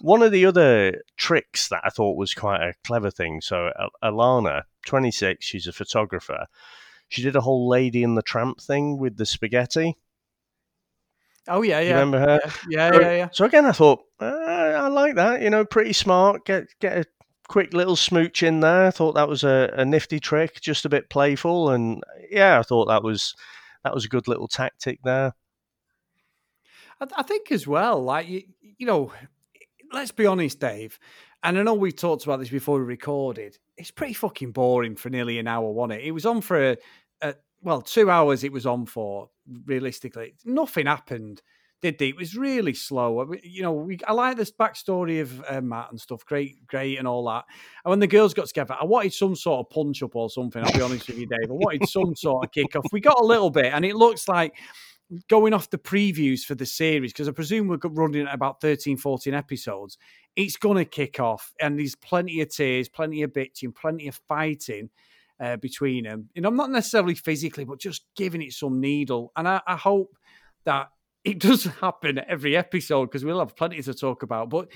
[0.00, 3.40] one of the other tricks that I thought was quite a clever thing.
[3.40, 3.70] So
[4.02, 6.46] Alana, twenty six, she's a photographer.
[7.08, 9.96] She did a whole Lady in the Tramp thing with the spaghetti.
[11.48, 11.88] Oh yeah, yeah.
[11.88, 12.40] You remember her?
[12.68, 13.28] Yeah, yeah, so, yeah, yeah.
[13.32, 15.42] So again, I thought uh, I like that.
[15.42, 16.44] You know, pretty smart.
[16.44, 17.04] Get get a
[17.50, 18.86] quick little smooch in there.
[18.86, 22.62] I thought that was a, a nifty trick, just a bit playful, and yeah, I
[22.62, 23.34] thought that was
[23.82, 25.34] that was a good little tactic there.
[27.00, 28.44] I, I think as well, like you,
[28.78, 29.12] you know,
[29.92, 30.98] let's be honest, Dave.
[31.42, 33.58] And I know we talked about this before we recorded.
[33.76, 36.06] It's pretty fucking boring for nearly an hour, wasn't it?
[36.06, 36.76] It was on for a,
[37.20, 38.44] a well, two hours.
[38.44, 39.28] It was on for
[39.64, 40.34] realistically.
[40.44, 41.42] Nothing happened
[41.80, 42.00] did?
[42.00, 43.20] It was really slow.
[43.20, 46.24] I, You know, we, I like this backstory of uh, Matt and stuff.
[46.24, 47.44] Great, great, and all that.
[47.84, 50.62] And when the girls got together, I wanted some sort of punch up or something.
[50.62, 51.50] I'll be honest with you, Dave.
[51.50, 52.86] I wanted some sort of kick off.
[52.92, 54.54] We got a little bit, and it looks like
[55.28, 58.96] going off the previews for the series because I presume we're running at about 13,
[58.96, 59.98] 14 episodes.
[60.36, 64.20] It's going to kick off, and there's plenty of tears, plenty of bitching, plenty of
[64.28, 64.90] fighting.
[65.42, 69.32] Uh, between them, you know, I'm not necessarily physically, but just giving it some needle.
[69.34, 70.14] And I, I hope
[70.66, 70.90] that
[71.24, 74.50] it does happen every episode because we'll have plenty to talk about.
[74.50, 74.68] But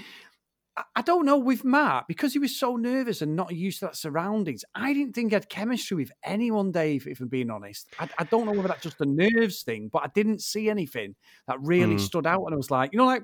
[0.96, 3.96] I don't know with Matt because he was so nervous and not used to that
[3.96, 4.64] surroundings.
[4.74, 7.07] I didn't think he had chemistry with anyone, Dave.
[7.07, 10.02] If I'm being honest, I, I don't know whether that's just a nerves thing, but
[10.02, 11.14] I didn't see anything
[11.46, 12.00] that really mm.
[12.00, 12.44] stood out.
[12.44, 13.22] And I was like, you know, like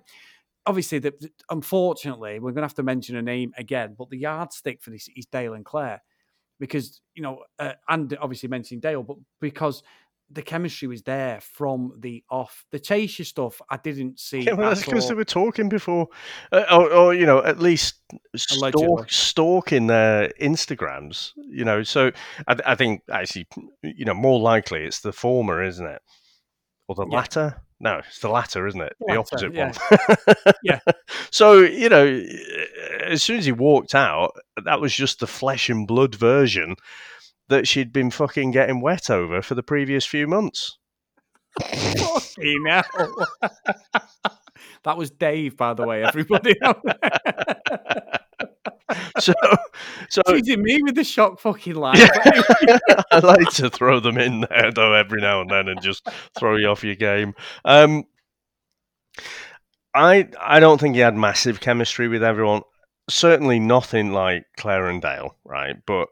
[0.65, 4.19] obviously, the, the, unfortunately, we're going to have to mention a name again, but the
[4.19, 6.03] yardstick for this is Dale and Clare
[6.61, 9.83] because you know, uh, and obviously mentioning Dale, but because
[10.31, 12.65] the chemistry was there from the off.
[12.71, 14.41] The Tayshia stuff, I didn't see.
[14.41, 16.09] Yeah, well, that's because they were talking before,
[16.53, 17.97] uh, or, or, you know, at least
[18.37, 21.33] stalk, stalking their Instagrams.
[21.49, 22.13] You know, so
[22.47, 23.49] I, I, think actually,
[23.83, 26.03] you know, more likely it's the former, isn't it,
[26.89, 27.17] or the yeah.
[27.17, 27.63] latter?
[27.83, 28.95] No, it's the latter, isn't it?
[29.01, 29.73] The, the opposite yeah.
[29.91, 30.55] one.
[30.63, 30.81] yeah.
[31.31, 32.23] So you know,
[33.05, 34.33] as soon as he walked out,
[34.65, 36.77] that was just the flesh and blood version
[37.51, 40.79] that she'd been fucking getting wet over for the previous few months.
[41.61, 43.27] Fucking hell.
[44.85, 46.55] that was Dave, by the way, everybody.
[49.19, 49.35] so,
[50.09, 51.97] so teasing me with the shock fucking line.
[51.97, 52.79] Yeah.
[53.11, 56.09] I like to throw them in there though every now and then and just
[56.39, 57.35] throw you off your game.
[57.65, 58.05] Um,
[59.93, 62.63] I I don't think he had massive chemistry with everyone.
[63.09, 65.75] Certainly nothing like Clare and Dale, right?
[65.85, 66.09] But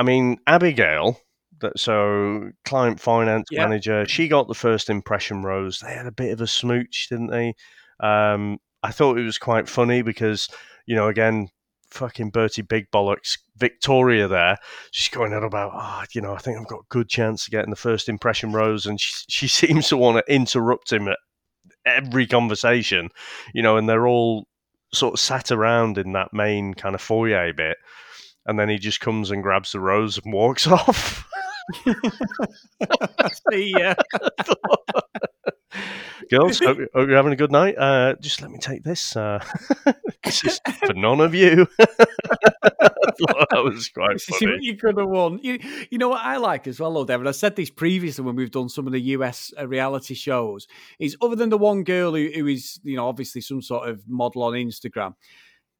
[0.00, 1.20] I mean, Abigail,
[1.60, 3.66] that so client finance yeah.
[3.66, 5.80] manager, she got the first impression rose.
[5.80, 7.54] They had a bit of a smooch, didn't they?
[8.02, 10.48] Um, I thought it was quite funny because,
[10.86, 11.48] you know, again,
[11.90, 14.56] fucking Bertie Big Bollocks, Victoria there,
[14.90, 17.50] she's going on about, oh, you know, I think I've got a good chance of
[17.50, 18.86] getting the first impression rose.
[18.86, 21.18] And she, she seems to want to interrupt him at
[21.84, 23.10] every conversation,
[23.52, 24.46] you know, and they're all
[24.94, 27.76] sort of sat around in that main kind of foyer bit
[28.46, 31.26] and then he just comes and grabs the rose and walks off.
[33.52, 33.94] See ya.
[36.30, 37.76] Girls, hope, hope, you're having a good night.
[37.76, 39.16] Uh, just let me take this.
[39.16, 39.44] Uh,
[40.22, 41.66] this is for none of you.
[41.78, 44.58] that was quite funny.
[44.60, 45.40] you could have won.
[45.42, 45.58] You,
[45.90, 47.26] you know what I like as well, though, David?
[47.26, 50.68] I said this previously when we've done some of the US uh, reality shows.
[51.00, 54.08] Is other than the one girl who, who is, you know, obviously some sort of
[54.08, 55.14] model on Instagram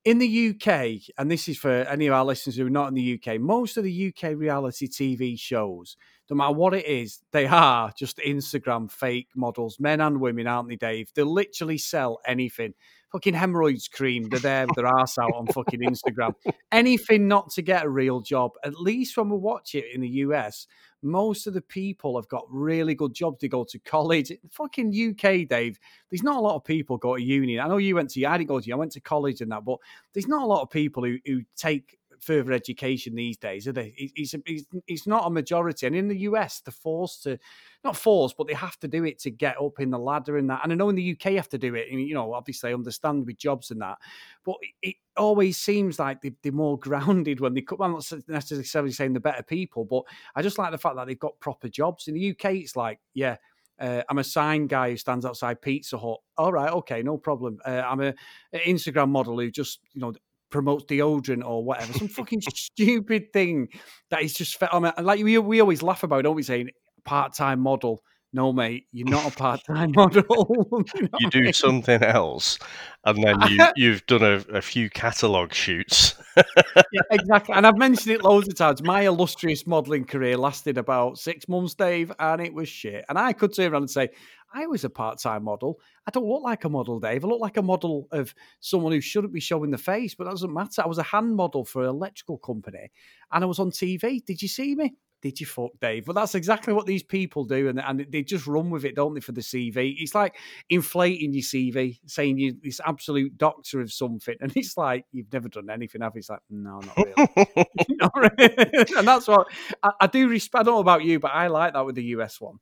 [0.05, 2.95] in the UK, and this is for any of our listeners who are not in
[2.95, 5.97] the UK, most of the UK reality TV shows,
[6.31, 10.69] no matter what it is, they are just Instagram fake models, men and women, aren't
[10.69, 11.11] they, Dave?
[11.15, 12.75] They literally sell anything.
[13.13, 16.35] Fucking hemorrhoids cream, they're there with their ass out on fucking Instagram.
[16.71, 18.53] Anything not to get a real job.
[18.65, 20.69] At least when we watch it in the US,
[21.03, 23.39] most of the people have got really good jobs.
[23.41, 24.33] They go to college.
[24.51, 25.79] Fucking UK, Dave.
[26.11, 27.59] There's not a lot of people go to uni.
[27.59, 28.25] I know you went to.
[28.27, 28.73] I didn't go to.
[28.73, 29.79] I went to college and that, but
[30.13, 33.95] there's not a lot of people who who take further education these days, are they?
[33.97, 35.87] It's, it's, it's not a majority.
[35.87, 37.39] And in the US, they're forced to,
[37.85, 40.49] not forced, but they have to do it to get up in the ladder and
[40.51, 40.61] that.
[40.63, 41.89] And I know in the UK, you have to do it.
[41.91, 43.99] And, you know, obviously, I understand with jobs and that.
[44.45, 47.83] But it, always seems like they, are more grounded when they come.
[47.83, 50.05] I'm not necessarily saying the better people, but
[50.35, 52.09] I just like the fact that they've got proper jobs.
[52.09, 53.37] In the UK, it's like, yeah,
[53.81, 56.19] uh, I'm a sign guy who stands outside Pizza Hut.
[56.37, 57.59] All right, okay, no problem.
[57.65, 58.15] Uh, I'm a,
[58.53, 60.13] an Instagram model who just, you know,
[60.51, 63.69] promotes deodorant or whatever, some fucking stupid thing
[64.11, 64.57] that is just.
[64.61, 66.43] I mean, like we we always laugh about, don't we?
[66.43, 66.71] Saying
[67.05, 68.03] part time model.
[68.33, 70.25] No, mate, you're not a part time model.
[70.95, 71.53] you, know you do mean?
[71.53, 72.61] something else,
[73.05, 76.15] and then you, you've done a, a few catalogue shoots.
[76.37, 77.57] yeah, exactly.
[77.57, 78.85] And I've mentioned it loads of times.
[78.85, 83.05] My illustrious modelling career lasted about six months, Dave, and it was shit.
[83.09, 84.11] And I could turn around and say,
[84.53, 85.81] I was a part time model.
[86.07, 87.25] I don't look like a model, Dave.
[87.25, 90.31] I look like a model of someone who shouldn't be showing the face, but that
[90.31, 90.83] doesn't matter.
[90.83, 92.91] I was a hand model for an electrical company
[93.33, 94.25] and I was on TV.
[94.25, 94.95] Did you see me?
[95.23, 96.07] Did you fuck Dave?
[96.07, 99.13] Well, that's exactly what these people do, and, and they just run with it, don't
[99.13, 99.97] they, for the CV?
[99.99, 100.37] It's like
[100.71, 105.49] inflating your CV, saying you're this absolute doctor of something, and it's like you've never
[105.49, 106.21] done anything, have you?
[106.21, 107.67] It's like, no, not really.
[107.91, 108.87] not really.
[108.97, 109.47] and that's what
[109.83, 110.61] I, I do respect.
[110.61, 112.59] I don't know about you, but I like that with the US one.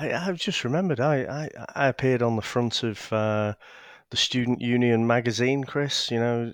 [0.00, 1.00] I, have just remembered.
[1.00, 3.54] I, I, I appeared on the front of uh,
[4.10, 6.10] the Student Union magazine, Chris.
[6.10, 6.52] You know,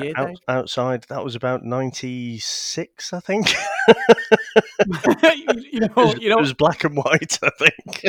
[0.00, 1.04] year, out, outside.
[1.08, 3.52] That was about ninety six, I think.
[5.72, 7.38] you know, you know, it was black and white.
[7.42, 8.04] I think.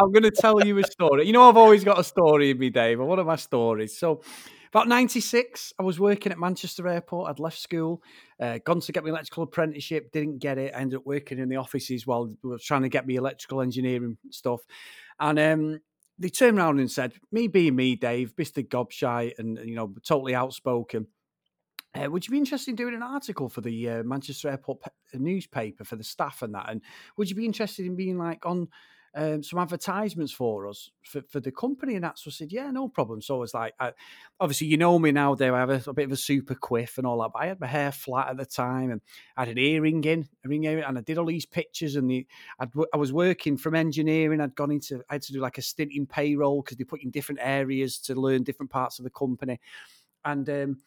[0.00, 1.26] I'm going to tell you a story.
[1.26, 3.00] You know, I've always got a story in me, Dave.
[3.00, 3.96] One of my stories.
[3.96, 4.22] So,
[4.68, 7.30] about 96, I was working at Manchester Airport.
[7.30, 8.02] I'd left school,
[8.40, 10.74] uh, gone to get my electrical apprenticeship, didn't get it.
[10.74, 14.60] I ended up working in the offices while trying to get me electrical engineering stuff.
[15.18, 15.80] And um,
[16.18, 18.66] they turned around and said, me being me, Dave, Mr.
[18.66, 21.06] Gobshy and, you know, totally outspoken,
[21.94, 25.18] uh, would you be interested in doing an article for the uh, Manchester Airport pe-
[25.18, 26.70] newspaper for the staff and that?
[26.70, 26.82] And
[27.16, 28.68] would you be interested in being like on
[29.14, 31.94] um, some advertisements for us for, for the company.
[31.94, 33.20] And that's what I said, yeah, no problem.
[33.20, 33.92] So I was like, I,
[34.38, 36.98] obviously, you know me now, there I have a, a, bit of a super quiff
[36.98, 37.30] and all that.
[37.32, 39.00] But I had my hair flat at the time and
[39.36, 41.96] I had an earring in, a ring earring, and I did all these pictures.
[41.96, 42.26] And the
[42.58, 44.40] I'd, I was working from engineering.
[44.40, 47.00] I'd gone into, I had to do like a stint in payroll because they put
[47.00, 49.60] you in different areas to learn different parts of the company.
[50.24, 50.78] And um,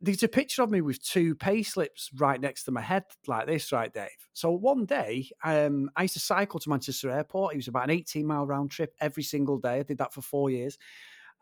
[0.00, 3.46] there's a picture of me with two pay slips right next to my head, like
[3.46, 4.08] this, right, Dave.
[4.32, 7.54] So one day, um, I used to cycle to Manchester Airport.
[7.54, 9.80] It was about an 18 mile round trip every single day.
[9.80, 10.78] I did that for four years.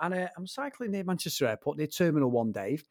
[0.01, 2.85] And uh, I'm cycling near Manchester Airport, near Terminal 1, Dave.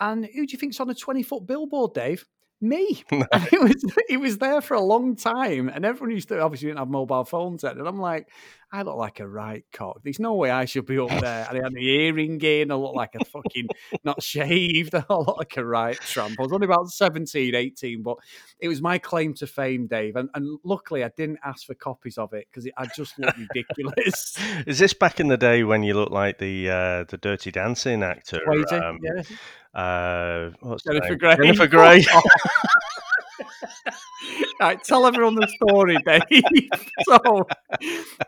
[0.00, 2.24] And who do you think's on a 20 foot billboard, Dave?
[2.60, 3.04] Me.
[3.10, 6.78] it was it was there for a long time, and everyone used to obviously didn't
[6.78, 8.28] have mobile phones then, and I'm like,
[8.72, 10.00] I look like a right cock.
[10.02, 11.46] There's no way I should be up there.
[11.48, 12.72] And I had the earring in.
[12.72, 13.68] I look like a fucking
[14.02, 14.94] not shaved.
[14.94, 16.38] I look like a right tramp.
[16.38, 18.16] I was only about 17, 18, but
[18.58, 20.16] it was my claim to fame, Dave.
[20.16, 24.36] And, and luckily, I didn't ask for copies of it because I just looked ridiculous.
[24.66, 28.02] Is this back in the day when you looked like the uh, the Dirty Dancing
[28.02, 28.40] actor?
[28.72, 29.22] um, yeah.
[29.76, 31.36] Uh, what's Jennifer Grey.
[31.36, 32.02] Jennifer Grey.
[34.60, 36.22] right, tell everyone the story, Dave.
[37.02, 37.46] so,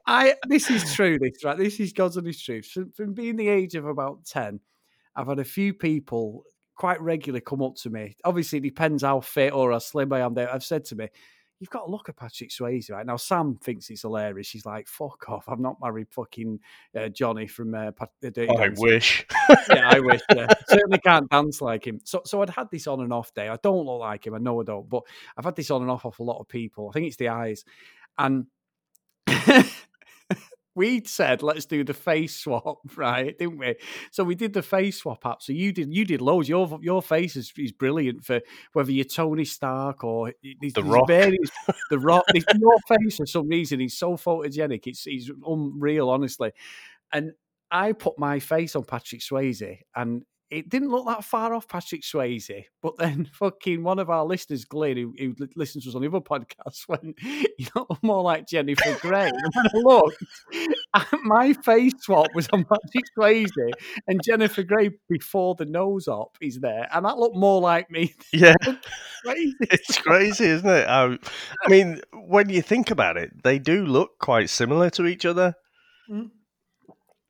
[0.07, 1.19] I this is true.
[1.19, 1.57] This right.
[1.57, 2.67] This is God's honest truth.
[2.67, 4.61] From, from being the age of about ten,
[5.17, 6.43] I've had a few people
[6.77, 8.15] quite regularly come up to me.
[8.25, 10.35] Obviously, it depends how fit or how slim I am.
[10.35, 11.09] They, I've said to me,
[11.61, 13.17] you've got to look at Patrick Swayze right now.
[13.17, 14.47] Sam thinks it's hilarious.
[14.47, 15.49] She's like, "Fuck off!
[15.49, 16.61] I'm not married fucking
[16.97, 17.91] uh, Johnny from uh,
[18.21, 19.27] the Dirty I wish.
[19.71, 20.21] yeah, I wish.
[20.35, 20.49] Yeah.
[20.69, 22.01] Certainly can't dance like him.
[22.05, 23.49] So, so I'd had this on and off day.
[23.49, 24.35] I don't look like him.
[24.35, 25.03] I know I don't, but
[25.37, 26.89] I've had this on and off off a lot of people.
[26.89, 27.65] I think it's the eyes,
[28.17, 28.47] and
[30.79, 33.37] we said let's do the face swap, right?
[33.37, 33.75] Didn't we?
[34.13, 35.43] So we did the face swap app.
[35.43, 36.49] So you did you did loads.
[36.49, 38.41] Your your face is, is brilliant for
[38.73, 41.09] whether you're Tony Stark or the Rock.
[41.09, 41.51] Various,
[41.91, 42.25] the Rock.
[42.33, 44.87] your face for some reason is so photogenic.
[44.87, 46.53] It's it's unreal, honestly.
[47.13, 47.33] And
[47.71, 52.03] I put my face on Patrick Swayze, and it didn't look that far off Patrick
[52.03, 52.63] Swayze, eh?
[52.83, 56.09] but then fucking one of our listeners, Glenn, who, who listens to us on the
[56.09, 59.29] other podcasts, went, you know, more like Jennifer Grey.
[59.29, 60.25] And when I looked,
[61.25, 63.73] my face swap was on Patrick Swayze, eh?
[64.07, 68.15] and Jennifer Grey before the nose up is there, and that looked more like me.
[68.33, 68.55] Yeah,
[69.25, 69.55] crazy.
[69.61, 70.87] it's crazy, isn't it?
[70.89, 71.19] I,
[71.65, 75.55] I mean, when you think about it, they do look quite similar to each other.
[76.11, 76.31] Mm.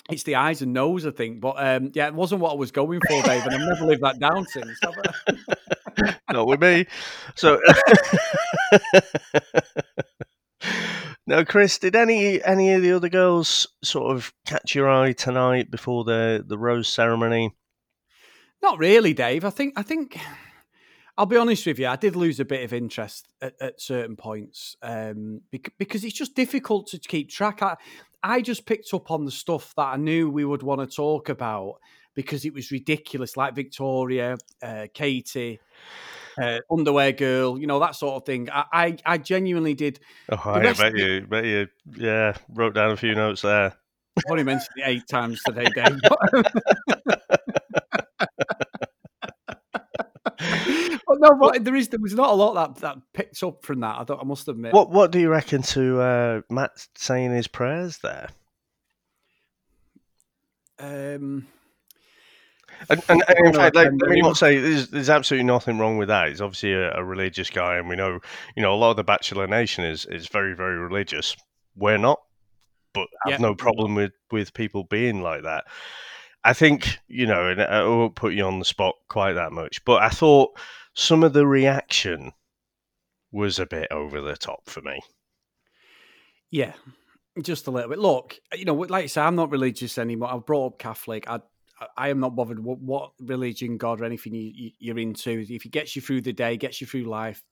[0.08, 1.40] It's the eyes and nose, I think.
[1.40, 4.02] But um, yeah, it wasn't what I was going for, Dave, and I've never lived
[4.02, 4.78] that down since.
[6.30, 6.86] Not with me.
[7.34, 7.60] So
[11.26, 15.70] now, Chris, did any any of the other girls sort of catch your eye tonight
[15.70, 17.54] before the the rose ceremony?
[18.62, 19.44] Not really, Dave.
[19.44, 20.18] I think I think
[21.18, 21.88] I'll be honest with you.
[21.88, 25.40] I did lose a bit of interest at, at certain points um,
[25.76, 27.60] because it's just difficult to keep track.
[27.60, 27.76] I,
[28.22, 31.28] I just picked up on the stuff that I knew we would want to talk
[31.28, 31.76] about
[32.14, 35.60] because it was ridiculous, like Victoria, uh, Katie,
[36.40, 38.50] uh, underwear girl, you know that sort of thing.
[38.50, 40.00] I, I, I genuinely did.
[40.28, 43.74] Oh, I bet you, bet you, yeah, wrote down a few notes there.
[44.16, 46.00] I've only mentioned it eight times today, Dave.
[51.06, 53.80] well, no, but there is there was not a lot that that picked up from
[53.80, 53.98] that.
[53.98, 54.20] I don't.
[54.20, 54.72] I must admit.
[54.72, 58.28] What What do you reckon to uh, Matt saying his prayers there?
[60.78, 61.46] Um.
[62.90, 65.98] And, and, and in fact, like, let me not say there's, there's absolutely nothing wrong
[65.98, 66.28] with that.
[66.28, 68.20] He's obviously a, a, religious guy, and we know,
[68.54, 71.34] you know, a lot of the Bachelor Nation is is very, very religious.
[71.74, 72.20] We're not,
[72.94, 75.64] but I have no problem with with people being like that.
[76.44, 79.84] I think you know, and I won't put you on the spot quite that much,
[79.84, 80.58] but I thought
[80.98, 82.32] some of the reaction
[83.30, 85.00] was a bit over the top for me.
[86.50, 86.72] Yeah,
[87.40, 88.00] just a little bit.
[88.00, 90.32] Look, you know, like I say, I'm not religious anymore.
[90.32, 91.30] I've brought up Catholic.
[91.30, 91.38] I
[91.96, 95.46] I am not bothered what, what religion, God, or anything you, you're into.
[95.48, 97.44] If it gets you through the day, gets you through life,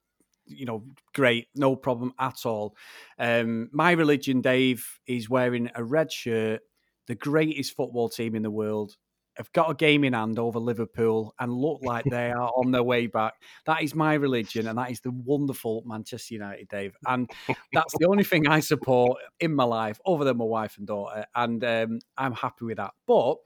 [0.47, 0.83] you know,
[1.15, 2.75] great, no problem at all.
[3.17, 6.63] Um, my religion, Dave, is wearing a red shirt,
[7.07, 8.97] the greatest football team in the world,
[9.37, 12.83] have got a game in hand over Liverpool and look like they are on their
[12.83, 13.35] way back.
[13.67, 16.97] That is my religion, and that is the wonderful Manchester United, Dave.
[17.07, 17.31] And
[17.73, 21.27] that's the only thing I support in my life, other than my wife and daughter.
[21.35, 22.93] And um, I'm happy with that.
[23.07, 23.37] But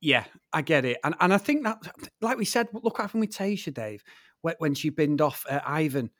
[0.00, 1.78] yeah, I get it, and and I think that,
[2.20, 4.02] like we said, look what happened with Tayshia, Dave,
[4.40, 6.10] when she binned off uh, Ivan,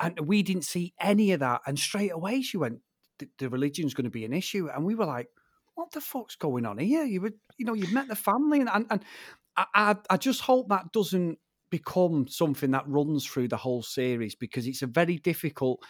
[0.00, 2.80] and we didn't see any of that, and straight away she went,
[3.18, 5.28] the, the religion's going to be an issue, and we were like
[5.78, 7.04] what the fuck's going on here?
[7.04, 9.04] You would, you know, you've met the family, and and, and
[9.56, 11.38] I, I just hope that doesn't
[11.70, 15.80] become something that runs through the whole series because it's a very difficult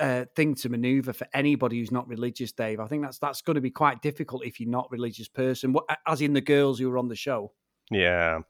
[0.00, 2.80] uh, thing to maneuver for anybody who's not religious, Dave.
[2.80, 5.74] I think that's that's going to be quite difficult if you're not a religious person,
[6.06, 7.52] as in the girls who were on the show.
[7.90, 8.40] Yeah,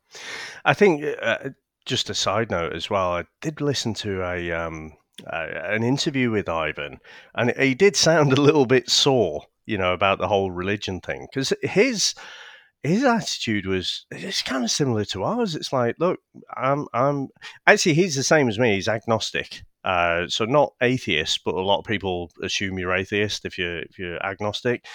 [0.65, 1.51] I think uh,
[1.85, 3.13] just a side note as well.
[3.13, 4.93] I did listen to a um,
[5.27, 6.99] uh, an interview with Ivan,
[7.35, 11.27] and he did sound a little bit sore, you know, about the whole religion thing
[11.31, 12.15] because his
[12.83, 15.55] his attitude was it's kind of similar to ours.
[15.55, 16.21] It's like, look,
[16.57, 17.29] I'm I'm
[17.67, 18.75] actually he's the same as me.
[18.75, 23.59] He's agnostic, uh, so not atheist, but a lot of people assume you're atheist if
[23.59, 24.87] you're if you're agnostic.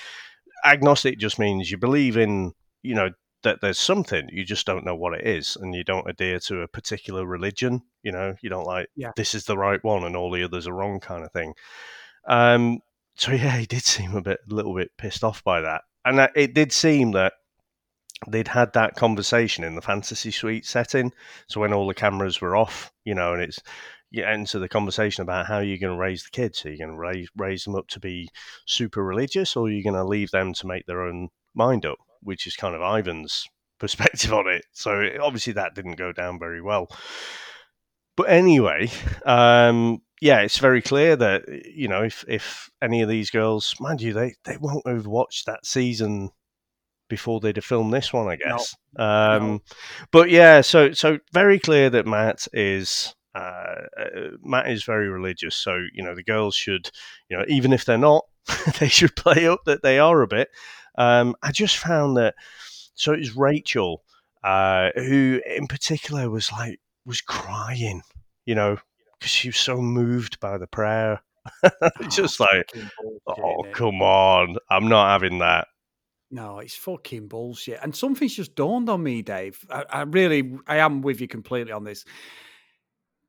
[0.65, 3.11] Agnostic just means you believe in you know
[3.43, 6.61] that there's something you just don't know what it is and you don't adhere to
[6.61, 9.11] a particular religion you know you don't like yeah.
[9.17, 11.53] this is the right one and all the others are wrong kind of thing
[12.27, 12.79] um
[13.15, 16.17] so yeah he did seem a bit a little bit pissed off by that and
[16.17, 17.33] that, it did seem that
[18.27, 21.11] they'd had that conversation in the fantasy suite setting
[21.47, 23.59] so when all the cameras were off you know and it's
[24.11, 26.89] you enter the conversation about how you're going to raise the kids are you going
[26.89, 28.29] to raise raise them up to be
[28.65, 31.97] super religious or are you going to leave them to make their own mind up
[32.23, 33.47] which is kind of Ivan's
[33.79, 34.65] perspective on it.
[34.71, 36.89] So obviously that didn't go down very well.
[38.15, 38.89] But anyway,
[39.25, 41.43] um, yeah, it's very clear that
[41.73, 45.45] you know if if any of these girls, mind you, they they won't have watched
[45.45, 46.29] that season
[47.09, 48.75] before they'd have filmed this one, I guess.
[48.97, 49.03] No.
[49.03, 49.59] Um, no.
[50.11, 55.55] But yeah, so so very clear that Matt is uh, uh, Matt is very religious.
[55.55, 56.89] So you know the girls should,
[57.29, 58.25] you know, even if they're not,
[58.79, 60.49] they should play up that they are a bit.
[60.97, 62.35] Um, I just found that
[62.95, 64.03] so it was Rachel
[64.43, 68.01] uh, who, in particular, was like was crying,
[68.45, 68.77] you know,
[69.19, 71.21] because she was so moved by the prayer.
[71.81, 72.71] Oh, just oh, like,
[73.27, 75.67] oh come on, I'm not having that.
[76.31, 77.79] No, it's fucking bullshit.
[77.83, 79.59] And something's just dawned on me, Dave.
[79.69, 82.05] I, I really, I am with you completely on this.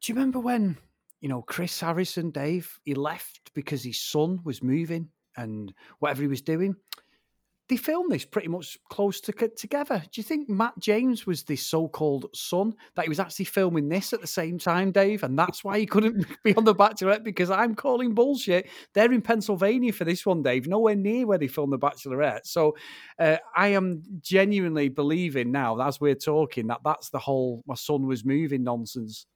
[0.01, 0.79] Do you remember when,
[1.20, 6.29] you know, Chris Harrison, Dave, he left because his son was moving and whatever he
[6.29, 6.77] was doing?
[7.68, 10.02] They filmed this pretty much close to together.
[10.12, 14.12] Do you think Matt James was the so-called son that he was actually filming this
[14.12, 17.24] at the same time, Dave, and that's why he couldn't be on the Bachelorette?
[17.24, 18.68] Because I'm calling bullshit.
[18.92, 22.46] They're in Pennsylvania for this one, Dave, nowhere near where they filmed the Bachelorette.
[22.46, 22.76] So
[23.18, 28.06] uh, I am genuinely believing now, as we're talking, that that's the whole "my son
[28.06, 29.26] was moving" nonsense.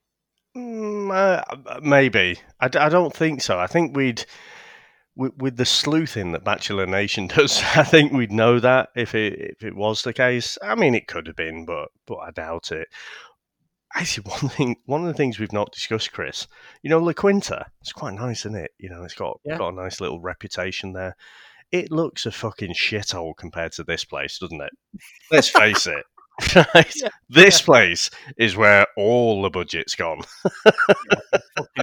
[0.56, 3.58] Mm, uh, maybe I, I don't think so.
[3.58, 4.24] I think we'd
[5.18, 9.34] with, with the sleuthing that Bachelor Nation does, I think we'd know that if it
[9.38, 10.56] if it was the case.
[10.62, 12.88] I mean, it could have been, but but I doubt it.
[13.94, 16.46] Actually, one thing, one of the things we've not discussed, Chris,
[16.82, 18.70] you know, La Quinta, it's quite nice, isn't it?
[18.78, 19.58] You know, it's got yeah.
[19.58, 21.16] got a nice little reputation there.
[21.70, 24.72] It looks a fucking shithole compared to this place, doesn't it?
[25.30, 26.04] Let's face it.
[26.74, 26.92] Right?
[26.96, 27.08] Yeah.
[27.28, 27.64] This yeah.
[27.64, 30.20] place is where all the budget's gone.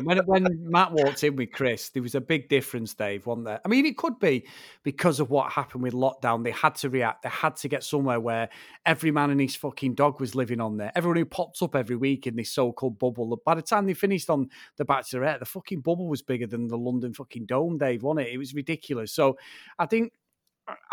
[0.04, 3.60] when, when Matt walked in with Chris, there was a big difference, Dave, wasn't there?
[3.64, 4.48] I mean, it could be
[4.84, 6.44] because of what happened with lockdown.
[6.44, 7.24] They had to react.
[7.24, 8.50] They had to get somewhere where
[8.86, 10.92] every man and his fucking dog was living on there.
[10.96, 13.40] Everyone who popped up every week in this so-called bubble.
[13.46, 16.78] By the time they finished on the Bachelorette, the fucking bubble was bigger than the
[16.78, 18.34] London fucking dome, Dave, wasn't it?
[18.34, 19.12] It was ridiculous.
[19.12, 19.38] So
[19.78, 20.14] I think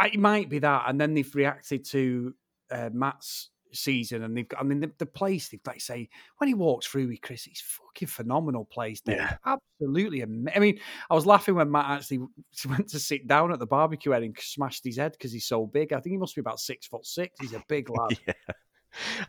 [0.05, 2.35] it might be that, and then they've reacted to
[2.71, 4.61] uh, Matt's season, and they've got.
[4.61, 6.09] I mean, the, the place they've like say
[6.39, 9.01] when he walks through with Chris, he's fucking phenomenal place.
[9.01, 9.37] There, yeah.
[9.47, 10.23] absolutely.
[10.23, 10.79] Am- I mean,
[11.11, 12.20] I was laughing when Matt actually
[12.68, 15.93] went to sit down at the barbecue and smashed his head because he's so big.
[15.93, 17.37] I think he must be about six foot six.
[17.41, 18.18] He's a big lad.
[18.27, 18.55] yeah.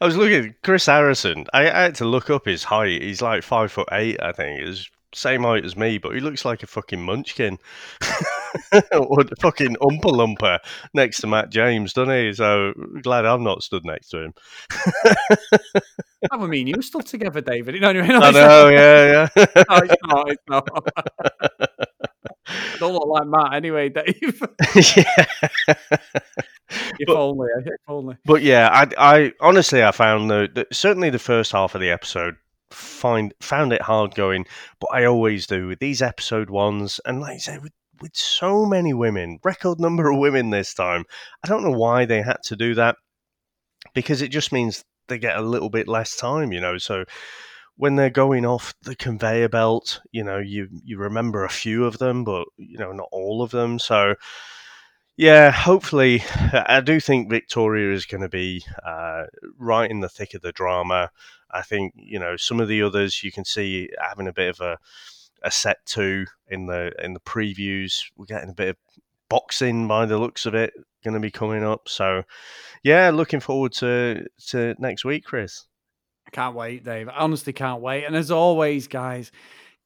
[0.02, 1.46] I was looking at Chris Harrison.
[1.54, 3.02] I, I, had to look up his height.
[3.02, 4.60] He's like five foot eight, I think.
[4.60, 7.60] It's same height as me, but he looks like a fucking munchkin.
[8.94, 10.60] or fucking Oompa Loompa
[10.94, 12.34] next to Matt James, doesn't he?
[12.34, 14.34] So glad I'm not stood next to him.
[16.32, 17.82] I mean, you stood together, David.
[17.82, 19.46] No, no, no, I know, yeah, yeah.
[19.70, 20.68] no, it's not, it's not.
[22.80, 24.42] don't look like Matt anyway, Dave.
[24.96, 25.26] yeah.
[27.00, 27.62] If but, only, eh?
[27.66, 28.18] if only.
[28.26, 32.36] But yeah, I, I honestly, I found the, certainly the first half of the episode
[32.74, 34.46] find found it hard going,
[34.80, 37.00] but I always do with these episode ones.
[37.06, 37.72] And like I said, with,
[38.02, 41.06] with so many women, record number of women this time,
[41.44, 42.98] I don't know why they had to do that
[43.94, 46.78] because it just means they get a little bit less time, you know.
[46.78, 47.06] So
[47.76, 51.98] when they're going off the conveyor belt, you know, you you remember a few of
[51.98, 53.80] them, but you know, not all of them.
[53.80, 54.16] So
[55.18, 56.24] yeah, hopefully,
[56.54, 59.24] I do think Victoria is going to be uh,
[59.58, 61.12] right in the thick of the drama.
[61.52, 64.62] I think you know some of the others you can see having a bit of
[64.62, 64.78] a
[65.44, 67.94] a set to in the in the previews.
[68.16, 68.78] We're getting a bit of
[69.30, 70.74] boxing by the looks of it
[71.04, 71.88] going to be coming up.
[71.88, 72.24] So
[72.84, 75.66] yeah, looking forward to to next week, Chris.
[76.26, 77.10] I can't wait, Dave.
[77.10, 78.06] I honestly can't wait.
[78.06, 79.32] And as always, guys,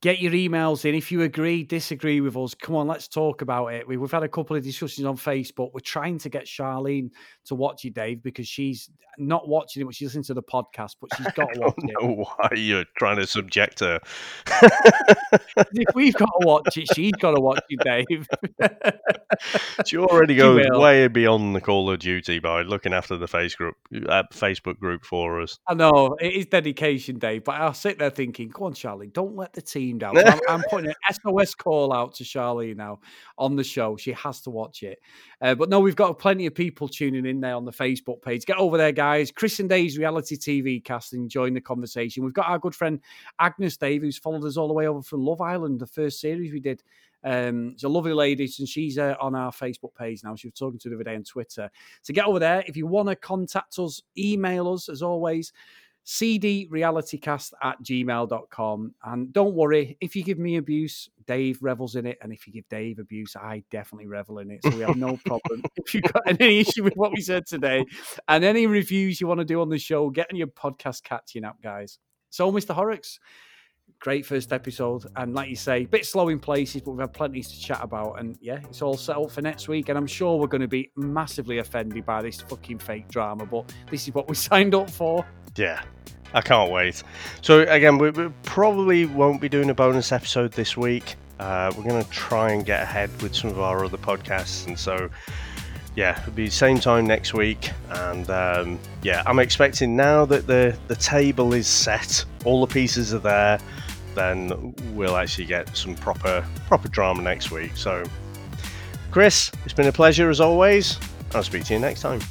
[0.02, 0.96] get your emails in.
[0.96, 3.88] If you agree, disagree with us, come on, let's talk about it.
[3.88, 5.72] We, have had a couple of discussions on Facebook.
[5.74, 7.10] We're trying to get Charlene
[7.48, 10.96] to watch it, Dave, because she's not watching it, but she's listening to the podcast,
[11.02, 12.28] but she's got to watch I don't know it.
[12.28, 14.00] why you're trying to subject her.
[15.74, 18.28] if we've got to watch it, she's got to watch it, Dave.
[19.86, 23.76] she already goes way beyond the Call of Duty by looking after the face group,
[24.08, 25.58] uh, Facebook group for us.
[25.68, 29.36] I know it is dedication, Dave, but I'll sit there thinking, "Go on, Charlie, don't
[29.36, 33.00] let the team down." I'm, I'm, putting an SOS call out to Charlie now
[33.38, 33.98] on the show.
[33.98, 35.00] She has to watch it.
[35.42, 38.46] Uh, but no, we've got plenty of people tuning in there on the Facebook page.
[38.46, 39.32] Get over there, guys.
[39.32, 42.24] Chris and Dave's reality TV cast and join the conversation.
[42.24, 43.00] We've got our good friend
[43.40, 46.52] Agnes Dave, who's followed us all the way over from Love Island, the first series
[46.52, 46.84] we did.
[47.24, 50.36] Um, she's a lovely lady, and she's uh, on our Facebook page now.
[50.36, 51.70] She was talking to the other day on Twitter.
[52.02, 52.64] So get over there.
[52.68, 55.52] If you want to contact us, email us as always
[56.08, 58.96] cdrealitycast at gmail.com.
[59.04, 62.18] And don't worry, if you give me abuse, Dave revels in it.
[62.22, 64.62] And if you give Dave abuse, I definitely revel in it.
[64.64, 65.64] So we have no problem.
[65.76, 67.84] if you've got any issue with what we said today
[68.28, 71.44] and any reviews you want to do on the show, get getting your podcast catching
[71.46, 72.00] up, guys.
[72.30, 72.74] So, Mr.
[72.74, 73.20] Horrocks,
[74.00, 75.06] great first episode.
[75.16, 77.80] And like you say, a bit slow in places, but we've had plenty to chat
[77.82, 78.20] about.
[78.20, 79.90] And yeah, it's all set up for next week.
[79.90, 83.74] And I'm sure we're going to be massively offended by this fucking fake drama, but
[83.90, 85.26] this is what we signed up for.
[85.56, 85.82] Yeah,
[86.34, 87.04] I can't wait.
[87.42, 91.16] So again, we, we probably won't be doing a bonus episode this week.
[91.40, 94.78] Uh, we're going to try and get ahead with some of our other podcasts, and
[94.78, 95.08] so
[95.96, 97.72] yeah, it'll be the same time next week.
[97.90, 103.14] And um, yeah, I'm expecting now that the the table is set, all the pieces
[103.14, 103.60] are there,
[104.18, 107.72] then we'll actually get some proper proper drama next week.
[107.76, 108.04] So,
[109.12, 110.98] Chris, it's been a pleasure as always.
[111.34, 112.22] I'll speak to you next time.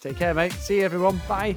[0.00, 0.52] Take care, mate.
[0.52, 1.20] See you, everyone.
[1.28, 1.56] Bye.